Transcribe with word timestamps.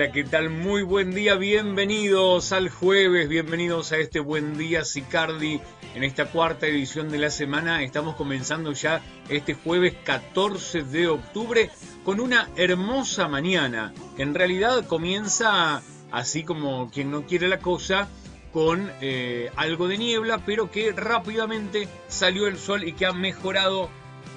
Hola, 0.00 0.12
¿qué 0.12 0.24
tal? 0.24 0.48
Muy 0.48 0.82
buen 0.82 1.10
día, 1.10 1.34
bienvenidos 1.34 2.52
al 2.52 2.70
jueves, 2.70 3.28
bienvenidos 3.28 3.92
a 3.92 3.98
este 3.98 4.18
buen 4.18 4.56
día 4.56 4.82
Sicardi 4.82 5.60
en 5.94 6.04
esta 6.04 6.30
cuarta 6.30 6.66
edición 6.66 7.10
de 7.10 7.18
la 7.18 7.28
semana. 7.28 7.82
Estamos 7.82 8.16
comenzando 8.16 8.72
ya 8.72 9.02
este 9.28 9.52
jueves 9.52 9.92
14 10.02 10.84
de 10.84 11.08
octubre 11.08 11.70
con 12.02 12.18
una 12.18 12.48
hermosa 12.56 13.28
mañana. 13.28 13.92
En 14.16 14.34
realidad 14.34 14.86
comienza 14.86 15.82
así 16.10 16.44
como 16.44 16.90
quien 16.90 17.10
no 17.10 17.26
quiere 17.26 17.46
la 17.48 17.58
cosa 17.58 18.08
con 18.54 18.90
eh, 19.02 19.50
algo 19.56 19.86
de 19.86 19.98
niebla, 19.98 20.40
pero 20.46 20.70
que 20.70 20.92
rápidamente 20.92 21.88
salió 22.08 22.46
el 22.46 22.56
sol 22.56 22.84
y 22.84 22.94
que 22.94 23.04
ha 23.04 23.12
mejorado 23.12 23.90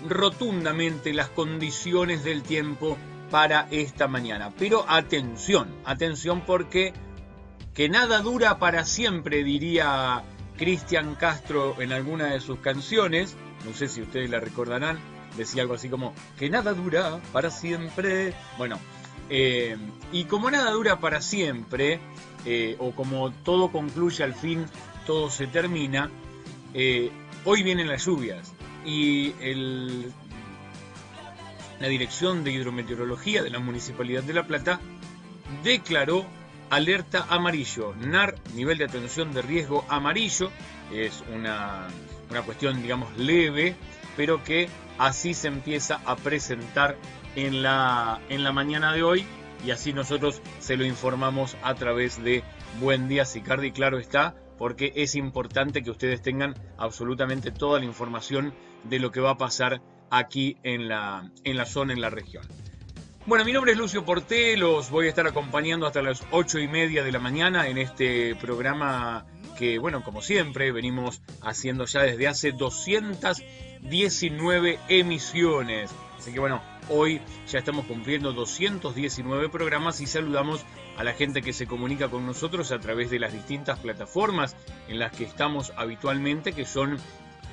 rotundamente 0.09 1.14
las 1.14 1.30
condiciones 1.30 2.25
del 2.25 2.44
tiempo 2.44 2.97
para 3.34 3.67
esta 3.72 4.08
mañana. 4.08 4.52
Pero 4.59 4.86
atención, 4.88 5.67
atención 5.86 6.42
porque 6.45 6.94
que 7.73 7.90
nada 7.90 8.22
dura 8.22 8.59
para 8.59 8.86
siempre, 8.86 9.44
diría 9.44 10.23
Cristian 10.56 11.16
Castro 11.16 11.81
en 11.81 11.94
alguna 11.94 12.28
de 12.28 12.40
sus 12.40 12.59
canciones, 12.59 13.36
no 13.66 13.73
sé 13.73 13.88
si 13.88 14.03
ustedes 14.03 14.30
la 14.30 14.40
recordarán, 14.40 15.00
decía 15.36 15.64
algo 15.64 15.73
así 15.73 15.90
como, 15.90 16.14
que 16.38 16.52
nada 16.52 16.73
dura 16.73 17.22
para 17.31 17.50
siempre. 17.50 18.36
Bueno, 18.59 18.78
eh, 19.31 19.78
y 20.12 20.25
como 20.25 20.52
nada 20.52 20.70
dura 20.70 21.00
para 21.00 21.20
siempre, 21.20 22.00
eh, 22.45 22.75
o 22.78 22.92
como 22.92 23.31
todo 23.31 23.72
concluye 23.72 24.23
al 24.23 24.36
fin, 24.36 24.64
todo 25.08 25.31
se 25.31 25.47
termina, 25.47 26.12
eh, 26.75 27.09
hoy 27.45 27.64
vienen 27.64 27.88
las 27.88 28.06
lluvias 28.06 28.53
y 28.86 29.34
el, 29.42 30.14
la 31.79 31.88
Dirección 31.88 32.43
de 32.43 32.52
Hidrometeorología 32.52 33.43
de 33.43 33.49
la 33.49 33.59
Municipalidad 33.59 34.23
de 34.23 34.33
La 34.33 34.47
Plata 34.47 34.79
declaró 35.63 36.25
alerta 36.69 37.27
amarillo, 37.29 37.93
NAR, 37.99 38.35
nivel 38.55 38.77
de 38.77 38.85
atención 38.85 39.31
de 39.33 39.41
riesgo 39.41 39.85
amarillo, 39.89 40.51
es 40.91 41.23
una, 41.33 41.88
una 42.29 42.41
cuestión, 42.41 42.81
digamos, 42.81 43.16
leve, 43.17 43.75
pero 44.17 44.44
que 44.44 44.69
así 44.97 45.33
se 45.33 45.47
empieza 45.47 46.01
a 46.05 46.16
presentar 46.16 46.97
en 47.35 47.61
la, 47.61 48.21
en 48.29 48.44
la 48.44 48.51
mañana 48.51 48.94
de 48.94 49.03
hoy 49.03 49.25
y 49.66 49.71
así 49.71 49.94
nosotros 49.94 50.41
se 50.59 50.77
lo 50.77 50.85
informamos 50.85 51.57
a 51.63 51.73
través 51.75 52.21
de 52.23 52.44
Buen 52.79 53.07
Día 53.07 53.25
Sicardi, 53.25 53.71
claro 53.71 53.97
está, 53.97 54.35
porque 54.57 54.94
es 54.95 55.16
importante 55.16 55.83
que 55.83 55.91
ustedes 55.91 56.21
tengan 56.21 56.55
absolutamente 56.78 57.51
toda 57.51 57.79
la 57.79 57.85
información 57.85 58.53
de 58.83 59.00
lo 59.00 59.12
que 59.12 59.19
va 59.19 59.31
a 59.31 59.38
pasar 59.38 59.81
aquí 60.13 60.57
en 60.63 60.88
la, 60.88 61.31
en 61.44 61.57
la 61.57 61.66
zona, 61.66 61.94
en 61.94 62.01
la 62.01 62.12
región. 62.12 62.46
Bueno, 63.25 63.46
mi 63.46 63.53
nombre 63.53 63.72
es 63.72 63.78
Lucio 63.78 64.06
Porté, 64.06 64.57
los 64.57 64.90
voy 64.90 65.06
a 65.07 65.09
estar 65.09 65.25
acompañando 65.25 65.88
hasta 65.88 66.01
las 66.01 66.24
ocho 66.31 66.59
y 66.59 66.68
media 66.68 67.03
de 67.03 67.12
la 67.12 67.19
mañana 67.19 67.68
en 67.68 67.78
este 67.78 68.35
programa 68.35 69.25
que, 69.57 69.79
bueno, 69.79 70.03
como 70.03 70.22
siempre, 70.22 70.72
venimos 70.72 71.22
haciendo 71.41 71.85
ya 71.85 72.01
desde 72.01 72.28
hace 72.28 72.51
219 72.51 74.79
emisiones. 74.90 75.90
Así 76.18 76.31
que 76.31 76.40
bueno, 76.40 76.62
hoy 76.90 77.22
ya 77.47 77.59
estamos 77.59 77.85
cumpliendo 77.85 78.34
219 78.34 79.50
programas 79.50 80.01
y 80.01 80.06
saludamos 80.06 80.66
a 80.97 81.03
la 81.03 81.13
gente 81.13 81.41
que 81.41 81.53
se 81.53 81.66
comunica 81.66 82.09
con 82.09 82.25
nosotros 82.25 82.72
a 82.72 82.80
través 82.80 83.09
de 83.09 83.19
las 83.19 83.34
distintas 83.34 83.80
plataformas 83.80 84.56
en 84.88 85.00
las 85.00 85.12
que 85.12 85.24
estamos 85.24 85.74
habitualmente, 85.75 86.53
que 86.53 86.66
son 86.66 86.97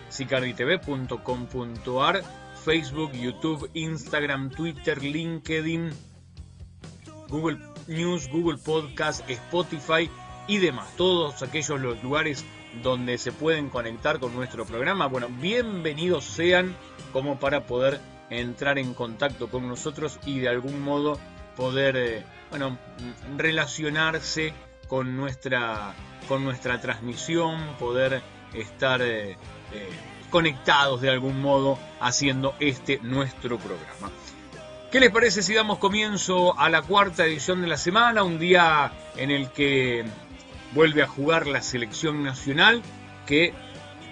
sicarditv.com.ar, 0.09 2.23
Facebook, 2.65 3.13
YouTube, 3.13 3.71
Instagram, 3.75 4.51
Twitter, 4.51 5.03
LinkedIn, 5.03 5.91
Google 7.29 7.59
News, 7.89 8.29
Google 8.29 8.59
Podcast, 8.59 9.29
Spotify 9.29 10.11
y 10.47 10.59
demás. 10.59 10.95
Todos 10.97 11.43
aquellos 11.43 11.81
los 11.81 12.03
lugares 12.03 12.45
donde 12.83 13.19
se 13.19 13.33
pueden 13.33 13.69
conectar 13.69 14.21
con 14.21 14.35
nuestro 14.35 14.65
programa. 14.65 15.07
Bueno, 15.07 15.29
bienvenidos 15.41 16.25
sean 16.25 16.77
como 17.13 17.39
para 17.39 17.67
poder 17.67 18.01
entrar 18.31 18.79
en 18.79 18.95
contacto 18.95 19.49
con 19.49 19.69
nosotros 19.69 20.19
y 20.25 20.41
de 20.41 20.49
algún 20.49 20.81
modo 20.81 21.19
poder, 21.57 21.97
eh, 21.97 22.25
bueno, 22.51 22.79
relacionarse 23.37 24.53
con 24.87 25.17
nuestra, 25.17 25.95
con 26.29 26.45
nuestra 26.45 26.81
transmisión, 26.81 27.77
poder 27.79 28.23
estar 28.55 29.03
eh, 29.03 29.33
eh, 29.73 29.89
conectados 30.31 31.01
de 31.01 31.11
algún 31.11 31.41
modo 31.43 31.79
haciendo 32.01 32.55
este 32.61 32.99
nuestro 33.03 33.59
programa. 33.59 34.11
¿Qué 34.91 34.99
les 34.99 35.11
parece 35.11 35.43
si 35.43 35.55
damos 35.55 35.79
comienzo 35.79 36.59
a 36.59 36.69
la 36.69 36.83
cuarta 36.83 37.25
edición 37.25 37.61
de 37.61 37.69
la 37.69 37.77
semana? 37.77 38.25
Un 38.25 38.39
día 38.39 38.91
en 39.17 39.31
el 39.31 39.51
que 39.51 40.05
vuelve 40.73 41.03
a 41.03 41.07
jugar 41.07 41.47
la 41.47 41.63
selección 41.63 42.25
nacional 42.25 42.83
que 43.27 43.55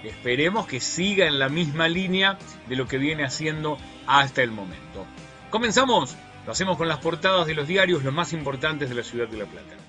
esperemos 0.04 0.66
que 0.66 0.80
siga 0.80 1.26
en 1.26 1.38
la 1.38 1.48
misma 1.48 1.88
línea 1.88 2.38
de 2.68 2.76
lo 2.76 2.86
que 2.86 2.98
viene 2.98 3.24
haciendo 3.24 3.78
hasta 4.06 4.42
el 4.42 4.52
momento. 4.52 5.04
Comenzamos, 5.50 6.16
lo 6.46 6.52
hacemos 6.52 6.76
con 6.76 6.88
las 6.88 6.98
portadas 6.98 7.46
de 7.46 7.54
los 7.54 7.66
diarios 7.66 8.04
los 8.04 8.14
más 8.14 8.32
importantes 8.32 8.88
de 8.88 8.94
la 8.94 9.02
ciudad 9.02 9.26
de 9.26 9.38
La 9.38 9.46
Plata. 9.46 9.87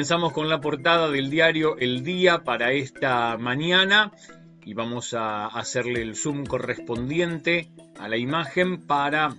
Comenzamos 0.00 0.32
con 0.32 0.48
la 0.48 0.62
portada 0.62 1.10
del 1.10 1.28
diario 1.28 1.76
El 1.76 2.02
Día 2.02 2.42
para 2.42 2.72
esta 2.72 3.36
mañana 3.36 4.10
y 4.64 4.72
vamos 4.72 5.12
a 5.12 5.48
hacerle 5.48 6.00
el 6.00 6.16
zoom 6.16 6.46
correspondiente 6.46 7.68
a 7.98 8.08
la 8.08 8.16
imagen 8.16 8.86
para 8.86 9.36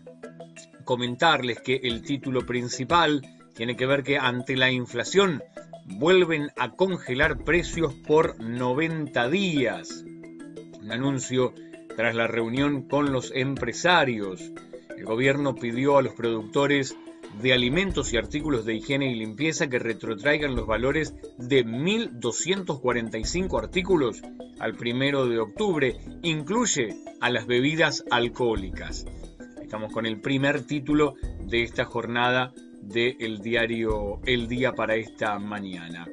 comentarles 0.86 1.62
que 1.62 1.78
el 1.78 2.04
título 2.04 2.46
principal 2.46 3.24
tiene 3.56 3.76
que 3.76 3.88
ver 3.88 4.04
que 4.04 4.20
ante 4.20 4.56
la 4.56 4.70
inflación 4.70 5.42
vuelven 5.88 6.52
a 6.60 6.70
congelar 6.70 7.44
precios 7.44 7.96
por 7.96 8.40
90 8.40 9.30
días. 9.30 10.06
Un 10.80 10.92
anuncio 10.92 11.56
tras 11.98 12.14
la 12.14 12.28
reunión 12.28 12.84
con 12.84 13.12
los 13.12 13.32
empresarios. 13.34 14.52
El 14.96 15.06
gobierno 15.06 15.56
pidió 15.56 15.98
a 15.98 16.04
los 16.04 16.14
productores 16.14 16.96
de 17.42 17.54
alimentos 17.54 18.14
y 18.14 18.18
artículos 18.18 18.66
de 18.66 18.76
higiene 18.76 19.12
y 19.12 19.16
limpieza 19.16 19.70
que 19.70 19.80
retrotraigan 19.80 20.56
los 20.56 20.68
valores 20.68 21.14
de 21.38 21.66
1.245 21.66 23.60
artículos 23.60 24.22
al 24.60 24.76
primero 24.76 25.26
de 25.28 25.40
octubre. 25.40 25.98
Incluye 26.24 26.96
a 27.20 27.30
las 27.30 27.48
bebidas 27.48 28.04
alcohólicas. 28.12 29.06
Estamos 29.62 29.92
con 29.94 30.06
el 30.06 30.20
primer 30.20 30.66
título 30.66 31.16
de 31.46 31.64
esta 31.64 31.86
jornada 31.86 32.54
del 32.82 33.40
diario 33.40 34.20
El 34.26 34.48
Día 34.48 34.74
para 34.74 34.96
esta 34.96 35.40
mañana. 35.40 36.08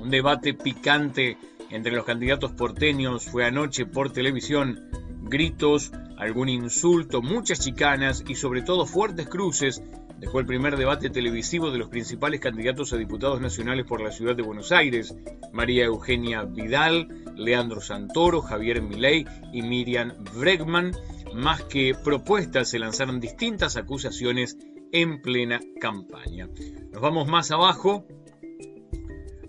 Un 0.00 0.10
debate 0.10 0.54
picante 0.54 1.36
entre 1.70 1.92
los 1.92 2.04
candidatos 2.04 2.52
porteños 2.52 3.24
fue 3.24 3.44
anoche 3.46 3.86
por 3.86 4.12
televisión. 4.12 4.90
Gritos, 5.22 5.92
algún 6.18 6.48
insulto, 6.48 7.22
muchas 7.22 7.60
chicanas 7.60 8.24
y 8.26 8.34
sobre 8.34 8.62
todo 8.62 8.86
fuertes 8.86 9.28
cruces 9.28 9.82
dejó 10.18 10.40
el 10.40 10.46
primer 10.46 10.76
debate 10.76 11.10
televisivo 11.10 11.70
de 11.70 11.78
los 11.78 11.88
principales 11.88 12.40
candidatos 12.40 12.92
a 12.92 12.96
diputados 12.96 13.40
nacionales 13.40 13.84
por 13.86 14.00
la 14.00 14.12
ciudad 14.12 14.36
de 14.36 14.42
Buenos 14.42 14.72
Aires, 14.72 15.14
María 15.52 15.84
Eugenia 15.84 16.42
Vidal, 16.44 17.08
Leandro 17.36 17.80
Santoro, 17.80 18.40
Javier 18.42 18.82
Milei 18.82 19.26
y 19.52 19.62
Miriam 19.62 20.12
Bregman, 20.36 20.92
más 21.34 21.62
que 21.62 21.94
propuestas 21.94 22.70
se 22.70 22.78
lanzaron 22.78 23.20
distintas 23.20 23.76
acusaciones 23.76 24.56
en 24.92 25.20
plena 25.20 25.60
campaña. 25.80 26.48
Nos 26.92 27.02
vamos 27.02 27.26
más 27.26 27.50
abajo 27.50 28.06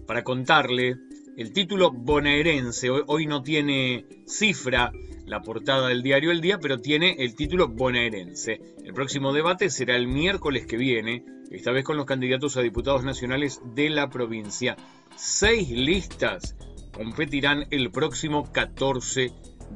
para 0.08 0.24
contarle 0.24 0.96
el 1.38 1.54
título 1.54 1.92
bonaerense. 1.92 2.90
Hoy, 2.90 3.26
no 3.28 3.44
tiene 3.44 4.06
cifra 4.26 4.92
la 5.26 5.42
portada 5.42 5.88
del 5.88 6.04
diario 6.04 6.32
El 6.32 6.42
Día, 6.42 6.60
pero 6.60 6.80
tiene 6.80 7.16
el 7.20 7.36
título 7.36 7.68
bonaerense. 7.68 8.62
El 8.84 8.94
próximo 8.94 9.34
debate 9.34 9.70
será 9.70 9.96
el 9.96 10.08
miércoles 10.08 10.66
que 10.66 10.78
viene, 10.78 11.26
esta 11.52 11.72
vez 11.72 11.84
con 11.84 11.98
los 11.98 12.06
candidatos 12.06 12.58
a 12.58 12.62
diputados 12.62 13.04
nacionales 13.04 13.62
de 13.74 13.90
la 13.90 14.10
provincia. 14.10 14.76
Seis 15.16 15.70
listas 15.70 16.56
competirán 16.94 17.66
el 17.72 17.92
próximo 17.92 18.52
14 18.52 19.32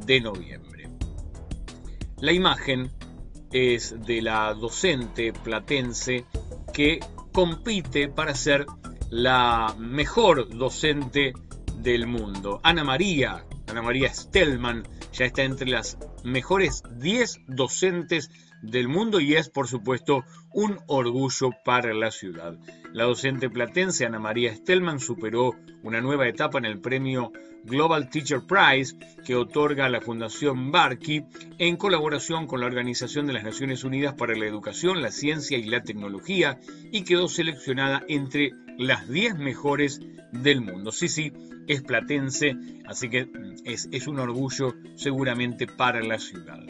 de 0.06 0.22
noviembre. 0.22 0.90
La 2.22 2.32
imagen 2.32 2.92
es 3.52 3.96
de 4.06 4.22
la 4.22 4.54
docente 4.54 5.34
platense 5.34 6.26
que 6.74 7.00
compite 7.34 8.10
para 8.10 8.36
ser 8.36 8.66
la 9.10 9.76
mejor 9.78 10.50
docente 10.56 11.34
del 11.76 12.08
mundo. 12.08 12.60
Ana 12.64 12.84
María, 12.84 13.46
Ana 13.70 13.82
María 13.82 14.14
Stellman, 14.14 14.84
ya 15.14 15.26
está 15.26 15.44
entre 15.44 15.70
las 15.70 15.98
mejores 16.24 16.84
10 16.98 17.42
docentes 17.48 18.32
del 18.62 18.88
mundo 18.88 19.20
y 19.20 19.36
es, 19.36 19.50
por 19.50 19.68
supuesto, 19.68 20.24
un 20.54 20.80
orgullo 20.88 21.52
para 21.64 21.94
la 21.94 22.12
ciudad. 22.12 22.58
La 22.92 23.04
docente 23.04 23.50
platense 23.50 24.06
Ana 24.06 24.20
María 24.20 24.56
Stellman 24.56 25.00
superó 25.00 25.56
una 25.84 26.02
nueva 26.02 26.28
etapa 26.28 26.58
en 26.58 26.66
el 26.66 26.80
premio 26.80 27.32
Global 27.64 28.10
Teacher 28.10 28.42
Prize 28.42 28.96
que 29.26 29.36
otorga 29.36 29.90
la 29.90 30.02
Fundación 30.02 30.72
Barkey 30.72 31.26
en 31.58 31.78
colaboración 31.78 32.48
con 32.48 32.62
la 32.62 32.68
Organización 32.68 33.28
de 33.28 33.34
las 33.34 33.44
Naciones 33.44 33.84
Unidas 33.84 34.16
para 34.16 34.36
la 34.36 34.46
Educación, 34.46 35.02
la 35.02 35.12
Ciencia 35.12 35.58
y 35.58 35.66
la 35.66 35.84
Tecnología 35.84 36.60
y 36.92 37.04
quedó 37.04 37.28
seleccionada 37.28 38.04
entre 38.08 38.54
las 38.80 39.10
10 39.10 39.38
mejores 39.38 40.02
del 40.32 40.62
mundo. 40.62 40.92
Sí, 40.92 41.10
sí, 41.10 41.34
es 41.68 41.84
platense, 41.84 42.56
así 42.86 43.10
que 43.10 43.30
es, 43.66 43.90
es 43.92 44.08
un 44.08 44.20
orgullo 44.20 44.74
seguramente 44.96 45.68
para 45.68 46.02
la 46.02 46.18
ciudad. 46.18 46.66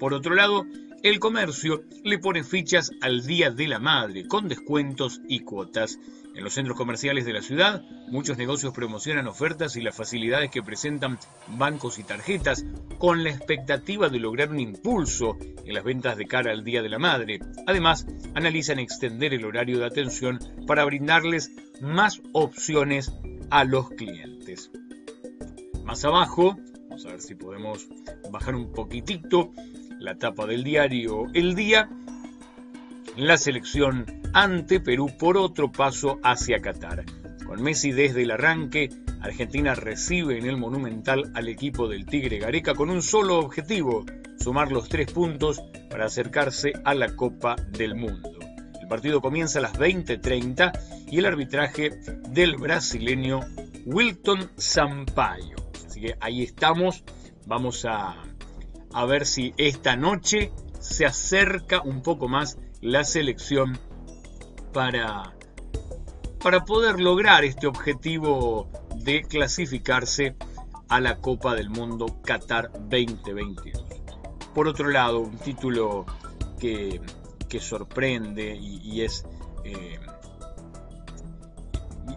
Por 0.00 0.14
otro 0.14 0.34
lado, 0.34 0.66
el 1.02 1.20
comercio 1.20 1.84
le 2.04 2.18
pone 2.18 2.42
fichas 2.42 2.90
al 3.02 3.26
Día 3.26 3.50
de 3.50 3.68
la 3.68 3.78
Madre 3.78 4.26
con 4.26 4.48
descuentos 4.48 5.20
y 5.28 5.40
cuotas. 5.40 5.98
En 6.34 6.44
los 6.44 6.54
centros 6.54 6.78
comerciales 6.78 7.26
de 7.26 7.34
la 7.34 7.42
ciudad, 7.42 7.82
muchos 8.08 8.38
negocios 8.38 8.72
promocionan 8.72 9.26
ofertas 9.26 9.76
y 9.76 9.82
las 9.82 9.94
facilidades 9.94 10.50
que 10.50 10.62
presentan 10.62 11.18
bancos 11.46 11.98
y 11.98 12.04
tarjetas 12.04 12.64
con 12.98 13.22
la 13.22 13.30
expectativa 13.30 14.08
de 14.08 14.18
lograr 14.18 14.50
un 14.50 14.58
impulso 14.58 15.36
en 15.64 15.74
las 15.74 15.84
ventas 15.84 16.16
de 16.16 16.26
cara 16.26 16.52
al 16.52 16.64
Día 16.64 16.82
de 16.82 16.88
la 16.88 16.98
Madre. 16.98 17.40
Además, 17.66 18.06
analizan 18.34 18.78
extender 18.78 19.34
el 19.34 19.44
horario 19.44 19.78
de 19.78 19.86
atención 19.86 20.38
para 20.66 20.84
brindarles 20.84 21.52
más 21.82 22.22
opciones 22.32 23.12
a 23.50 23.64
los 23.64 23.90
clientes. 23.90 24.70
Más 25.84 26.04
abajo, 26.04 26.56
vamos 26.88 27.04
a 27.04 27.10
ver 27.10 27.20
si 27.20 27.34
podemos 27.34 27.88
bajar 28.30 28.54
un 28.54 28.72
poquitito 28.72 29.52
la 29.98 30.16
tapa 30.16 30.46
del 30.46 30.64
diario 30.64 31.26
El 31.34 31.54
Día, 31.54 31.90
la 33.16 33.36
selección 33.36 34.21
ante 34.32 34.80
Perú 34.80 35.10
por 35.18 35.36
otro 35.36 35.70
paso 35.70 36.18
hacia 36.22 36.60
Qatar. 36.60 37.04
Con 37.46 37.62
Messi 37.62 37.92
desde 37.92 38.22
el 38.22 38.30
arranque, 38.30 38.88
Argentina 39.20 39.74
recibe 39.74 40.38
en 40.38 40.46
el 40.46 40.56
Monumental 40.56 41.30
al 41.34 41.48
equipo 41.48 41.86
del 41.86 42.06
Tigre 42.06 42.38
Gareca 42.38 42.74
con 42.74 42.90
un 42.90 43.02
solo 43.02 43.38
objetivo, 43.38 44.04
sumar 44.38 44.72
los 44.72 44.88
tres 44.88 45.12
puntos 45.12 45.62
para 45.90 46.06
acercarse 46.06 46.72
a 46.84 46.94
la 46.94 47.14
Copa 47.14 47.56
del 47.70 47.94
Mundo. 47.94 48.30
El 48.80 48.88
partido 48.88 49.20
comienza 49.20 49.58
a 49.58 49.62
las 49.62 49.78
20:30 49.78 50.72
y 51.10 51.18
el 51.18 51.26
arbitraje 51.26 51.90
del 52.30 52.56
brasileño 52.56 53.40
Wilton 53.84 54.50
Sampaio. 54.56 55.56
Así 55.86 56.00
que 56.00 56.16
ahí 56.20 56.42
estamos, 56.42 57.04
vamos 57.46 57.84
a, 57.84 58.16
a 58.92 59.04
ver 59.04 59.26
si 59.26 59.52
esta 59.58 59.94
noche 59.96 60.52
se 60.80 61.06
acerca 61.06 61.82
un 61.82 62.02
poco 62.02 62.28
más 62.28 62.58
la 62.80 63.04
selección 63.04 63.78
para, 64.72 65.34
para 66.42 66.64
poder 66.64 67.00
lograr 67.00 67.44
este 67.44 67.66
objetivo 67.66 68.68
de 68.96 69.22
clasificarse 69.22 70.36
a 70.88 71.00
la 71.00 71.18
Copa 71.18 71.54
del 71.54 71.70
Mundo 71.70 72.20
Qatar 72.22 72.70
2022. 72.72 73.84
Por 74.54 74.68
otro 74.68 74.88
lado, 74.88 75.20
un 75.20 75.38
título 75.38 76.06
que, 76.58 77.00
sorprende 77.60 78.56
y, 78.56 79.02
es, 79.02 79.26
eh, 79.64 79.98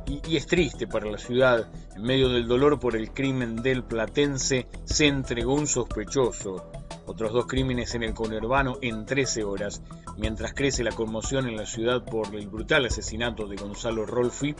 y, 0.05 0.35
es 0.35 0.45
triste 0.45 0.87
para 0.87 1.09
la 1.09 1.17
ciudad. 1.17 1.69
En 1.95 2.03
medio 2.03 2.29
del 2.29 2.47
dolor 2.47 2.79
por 2.79 2.95
el 2.95 3.11
crimen 3.11 3.57
del 3.57 3.83
platense, 3.83 4.67
se 4.83 5.07
entregó 5.07 5.53
un 5.53 5.67
sospechoso 5.67 6.71
otros 7.05 7.33
dos 7.33 7.45
crímenes 7.47 7.95
en 7.95 8.03
el 8.03 8.13
conurbano 8.13 8.77
en 8.81 9.05
13 9.05 9.43
horas. 9.43 9.81
Mientras 10.17 10.53
crece 10.53 10.83
la 10.83 10.91
conmoción 10.91 11.47
en 11.47 11.57
la 11.57 11.65
ciudad 11.65 12.03
por 12.03 12.35
el 12.35 12.47
brutal 12.47 12.85
asesinato 12.85 13.47
de 13.47 13.55
Gonzalo 13.55 14.05
Rolfi, 14.05 14.55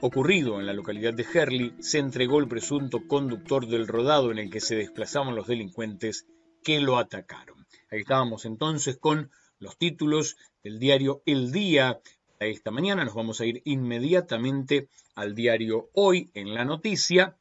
ocurrido 0.00 0.60
en 0.60 0.66
la 0.66 0.72
localidad 0.72 1.14
de 1.14 1.26
Herli, 1.32 1.74
se 1.80 1.98
entregó 1.98 2.38
el 2.38 2.48
presunto 2.48 3.06
conductor 3.06 3.66
del 3.66 3.86
rodado 3.86 4.30
en 4.30 4.38
el 4.38 4.50
que 4.50 4.60
se 4.60 4.76
desplazaban 4.76 5.34
los 5.34 5.46
delincuentes 5.46 6.26
que 6.62 6.80
lo 6.80 6.98
atacaron. 6.98 7.66
Ahí 7.90 8.00
estábamos 8.00 8.44
entonces 8.44 8.96
con 8.98 9.30
los 9.58 9.76
títulos 9.76 10.36
del 10.62 10.78
diario 10.78 11.22
El 11.26 11.52
Día. 11.52 12.00
Esta 12.38 12.70
mañana 12.70 13.04
nos 13.04 13.14
vamos 13.14 13.40
a 13.40 13.46
ir 13.46 13.60
inmediatamente 13.64 14.88
al 15.14 15.34
diario 15.34 15.90
Hoy 15.92 16.30
en 16.34 16.54
la 16.54 16.64
noticia. 16.64 17.36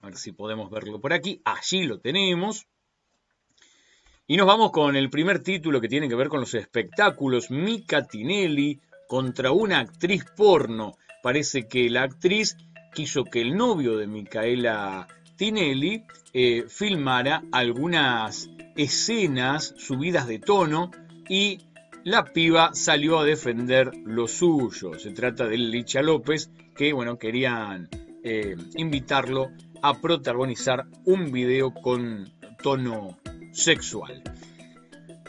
A 0.00 0.06
ver 0.06 0.16
si 0.16 0.32
podemos 0.32 0.70
verlo 0.70 1.00
por 1.00 1.12
aquí. 1.12 1.40
Allí 1.44 1.84
lo 1.84 2.00
tenemos. 2.00 2.66
Y 4.30 4.36
nos 4.36 4.46
vamos 4.46 4.72
con 4.72 4.94
el 4.94 5.08
primer 5.08 5.38
título 5.38 5.80
que 5.80 5.88
tiene 5.88 6.06
que 6.06 6.14
ver 6.14 6.28
con 6.28 6.40
los 6.40 6.52
espectáculos. 6.52 7.50
Mika 7.50 8.06
Tinelli 8.06 8.78
contra 9.08 9.52
una 9.52 9.78
actriz 9.78 10.26
porno. 10.36 10.98
Parece 11.22 11.66
que 11.66 11.88
la 11.88 12.02
actriz 12.02 12.58
quiso 12.92 13.24
que 13.24 13.40
el 13.40 13.56
novio 13.56 13.96
de 13.96 14.06
Micaela 14.06 15.08
Tinelli 15.36 16.04
eh, 16.34 16.66
filmara 16.68 17.42
algunas 17.52 18.50
escenas 18.76 19.74
subidas 19.78 20.26
de 20.26 20.40
tono 20.40 20.90
y 21.26 21.60
la 22.04 22.24
piba 22.26 22.74
salió 22.74 23.20
a 23.20 23.24
defender 23.24 23.92
lo 24.04 24.28
suyo. 24.28 24.98
Se 24.98 25.12
trata 25.12 25.46
de 25.46 25.56
Licha 25.56 26.02
López, 26.02 26.50
que 26.76 26.92
bueno, 26.92 27.16
querían 27.16 27.88
eh, 28.22 28.56
invitarlo 28.76 29.48
a 29.80 29.94
protagonizar 29.98 30.84
un 31.06 31.32
video 31.32 31.72
con 31.72 32.30
tono 32.62 33.17
sexual. 33.52 34.22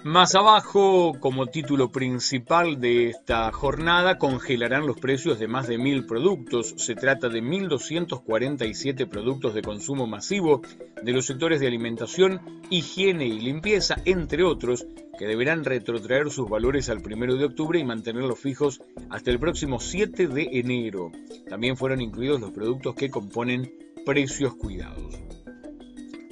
Más 0.06 0.34
abajo, 0.34 1.18
como 1.20 1.48
título 1.48 1.92
principal 1.92 2.80
de 2.80 3.10
esta 3.10 3.52
jornada, 3.52 4.18
congelarán 4.18 4.88
los 4.88 4.98
precios 4.98 5.40
de 5.40 5.50
más 5.50 5.68
de 5.68 5.78
mil 5.78 6.06
productos. 6.06 6.74
Se 6.78 6.96
trata 6.96 7.28
de 7.28 7.44
1.247 7.44 9.10
productos 9.10 9.54
de 9.54 9.62
consumo 9.62 10.08
masivo 10.08 10.62
de 11.04 11.12
los 11.12 11.26
sectores 11.26 11.60
de 11.60 11.68
alimentación, 11.68 12.40
higiene 12.70 13.26
y 13.26 13.42
limpieza, 13.42 13.98
entre 14.06 14.46
otros, 14.46 14.86
que 15.18 15.28
deberán 15.28 15.66
retrotraer 15.66 16.32
sus 16.32 16.50
valores 16.50 16.90
al 16.90 17.00
1 17.06 17.36
de 17.36 17.46
octubre 17.46 17.78
y 17.78 17.84
mantenerlos 17.84 18.40
fijos 18.40 18.82
hasta 19.10 19.32
el 19.32 19.40
próximo 19.40 19.82
7 19.82 20.28
de 20.30 20.48
enero. 20.54 21.12
También 21.50 21.76
fueron 21.76 22.00
incluidos 22.00 22.40
los 22.40 22.52
productos 22.52 22.96
que 22.96 23.10
componen 23.10 23.74
precios 24.06 24.56
cuidados. 24.56 25.39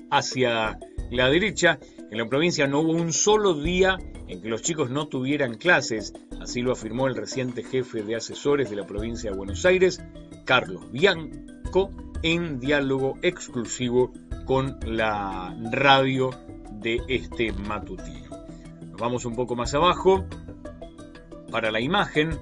Hacia 0.10 0.80
la 1.12 1.30
derecha, 1.30 1.80
en 2.10 2.18
la 2.18 2.28
provincia 2.28 2.68
no 2.68 2.80
hubo 2.80 2.92
un 2.92 3.12
solo 3.12 3.54
día 3.54 3.98
en 4.28 4.42
que 4.42 4.50
los 4.50 4.62
chicos 4.62 4.90
no 4.90 5.08
tuvieran 5.08 5.56
clases, 5.56 6.14
así 6.42 6.62
lo 6.62 6.72
afirmó 6.72 7.08
el 7.08 7.16
reciente 7.16 7.64
jefe 7.64 8.04
de 8.04 8.16
asesores 8.16 8.70
de 8.70 8.76
la 8.76 8.88
provincia 8.88 9.32
de 9.32 9.38
Buenos 9.38 9.66
Aires, 9.66 10.02
Carlos 10.46 10.92
Bianco, 10.92 11.92
en 12.24 12.60
diálogo 12.60 13.18
exclusivo 13.22 14.12
con 14.46 14.80
la 14.86 15.56
radio 15.72 16.32
de 16.72 17.02
este 17.08 17.52
matutino. 17.52 18.30
Nos 18.90 19.00
vamos 19.00 19.26
un 19.26 19.36
poco 19.36 19.56
más 19.56 19.74
abajo. 19.74 20.26
Para 21.52 21.72
la 21.72 21.80
imagen, 21.80 22.38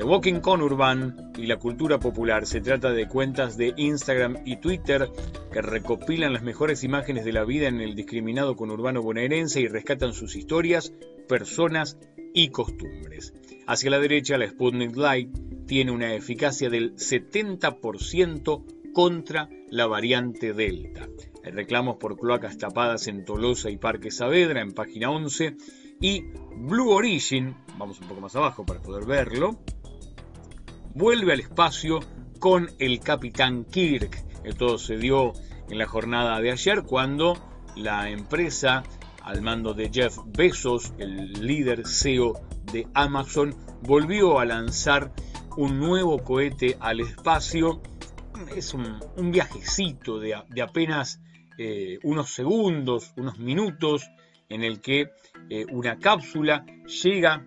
The 0.00 0.06
Walking 0.06 0.40
Conurban 0.40 1.30
y 1.36 1.44
la 1.44 1.58
cultura 1.58 2.00
popular. 2.00 2.46
Se 2.46 2.62
trata 2.62 2.90
de 2.90 3.06
cuentas 3.06 3.58
de 3.58 3.74
Instagram 3.76 4.38
y 4.46 4.56
Twitter 4.56 5.10
que 5.52 5.60
recopilan 5.60 6.32
las 6.32 6.42
mejores 6.42 6.84
imágenes 6.84 7.26
de 7.26 7.34
la 7.34 7.44
vida 7.44 7.68
en 7.68 7.82
el 7.82 7.94
discriminado 7.94 8.56
conurbano 8.56 9.02
bonaerense 9.02 9.60
y 9.60 9.68
rescatan 9.68 10.14
sus 10.14 10.36
historias, 10.36 10.94
personas 11.28 11.98
y 12.32 12.48
costumbres. 12.48 13.34
Hacia 13.66 13.90
la 13.90 13.98
derecha, 13.98 14.38
la 14.38 14.48
Sputnik 14.48 14.96
Light 14.96 15.36
tiene 15.66 15.90
una 15.90 16.14
eficacia 16.14 16.70
del 16.70 16.94
70% 16.94 18.92
contra 18.94 19.50
la 19.68 19.86
variante 19.86 20.54
Delta. 20.54 21.10
Hay 21.44 21.52
reclamos 21.52 21.96
por 21.96 22.16
cloacas 22.16 22.56
tapadas 22.56 23.06
en 23.06 23.26
Tolosa 23.26 23.68
y 23.68 23.76
Parque 23.76 24.10
Saavedra 24.10 24.62
en 24.62 24.72
página 24.72 25.10
11 25.10 25.58
y 26.00 26.24
Blue 26.56 26.88
Origin, 26.90 27.54
vamos 27.76 28.00
un 28.00 28.08
poco 28.08 28.22
más 28.22 28.34
abajo 28.34 28.64
para 28.64 28.80
poder 28.80 29.04
verlo, 29.04 29.58
vuelve 30.94 31.32
al 31.32 31.40
espacio 31.40 32.00
con 32.38 32.70
el 32.78 33.00
capitán 33.00 33.64
Kirk. 33.64 34.24
Esto 34.44 34.78
se 34.78 34.96
dio 34.96 35.32
en 35.68 35.78
la 35.78 35.86
jornada 35.86 36.40
de 36.40 36.50
ayer 36.50 36.82
cuando 36.82 37.36
la 37.76 38.10
empresa 38.10 38.82
al 39.22 39.42
mando 39.42 39.74
de 39.74 39.90
Jeff 39.92 40.18
Bezos, 40.26 40.92
el 40.98 41.32
líder 41.46 41.86
CEO 41.86 42.40
de 42.72 42.86
Amazon, 42.94 43.54
volvió 43.82 44.38
a 44.38 44.44
lanzar 44.44 45.12
un 45.56 45.78
nuevo 45.78 46.18
cohete 46.22 46.76
al 46.80 47.00
espacio. 47.00 47.82
Es 48.56 48.74
un, 48.74 49.30
viajecito 49.30 50.18
de, 50.18 50.34
apenas 50.62 51.20
eh, 51.58 51.98
unos 52.02 52.30
segundos, 52.30 53.12
unos 53.16 53.38
minutos, 53.38 54.10
en 54.48 54.64
el 54.64 54.80
que 54.80 55.10
eh, 55.48 55.66
una 55.70 55.98
cápsula 55.98 56.64
llega 56.86 57.46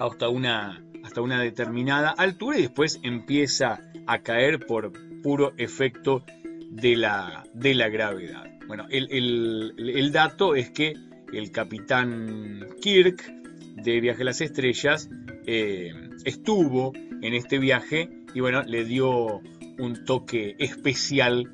hasta 0.00 0.28
una 0.28 0.84
hasta 1.10 1.22
una 1.22 1.42
determinada 1.42 2.10
altura 2.10 2.56
y 2.56 2.62
después 2.62 3.00
empieza 3.02 3.80
a 4.06 4.20
caer 4.20 4.64
por 4.64 4.92
puro 5.22 5.52
efecto 5.58 6.24
de 6.70 6.94
la, 6.94 7.42
de 7.52 7.74
la 7.74 7.88
gravedad. 7.88 8.48
Bueno, 8.68 8.86
el, 8.88 10.12
dato 10.12 10.54
es 10.54 10.70
que 10.70 10.94
el 11.32 11.50
capitán 11.50 12.64
Kirk 12.80 13.28
de 13.74 14.00
Viaje 14.00 14.22
a 14.22 14.26
las 14.26 14.40
Estrellas 14.40 15.10
eh, 15.48 15.92
estuvo 16.24 16.92
en 16.94 17.34
este 17.34 17.58
viaje 17.58 18.08
y 18.32 18.38
bueno, 18.38 18.62
le 18.62 18.84
dio 18.84 19.40
un 19.80 20.04
toque 20.04 20.54
especial 20.60 21.50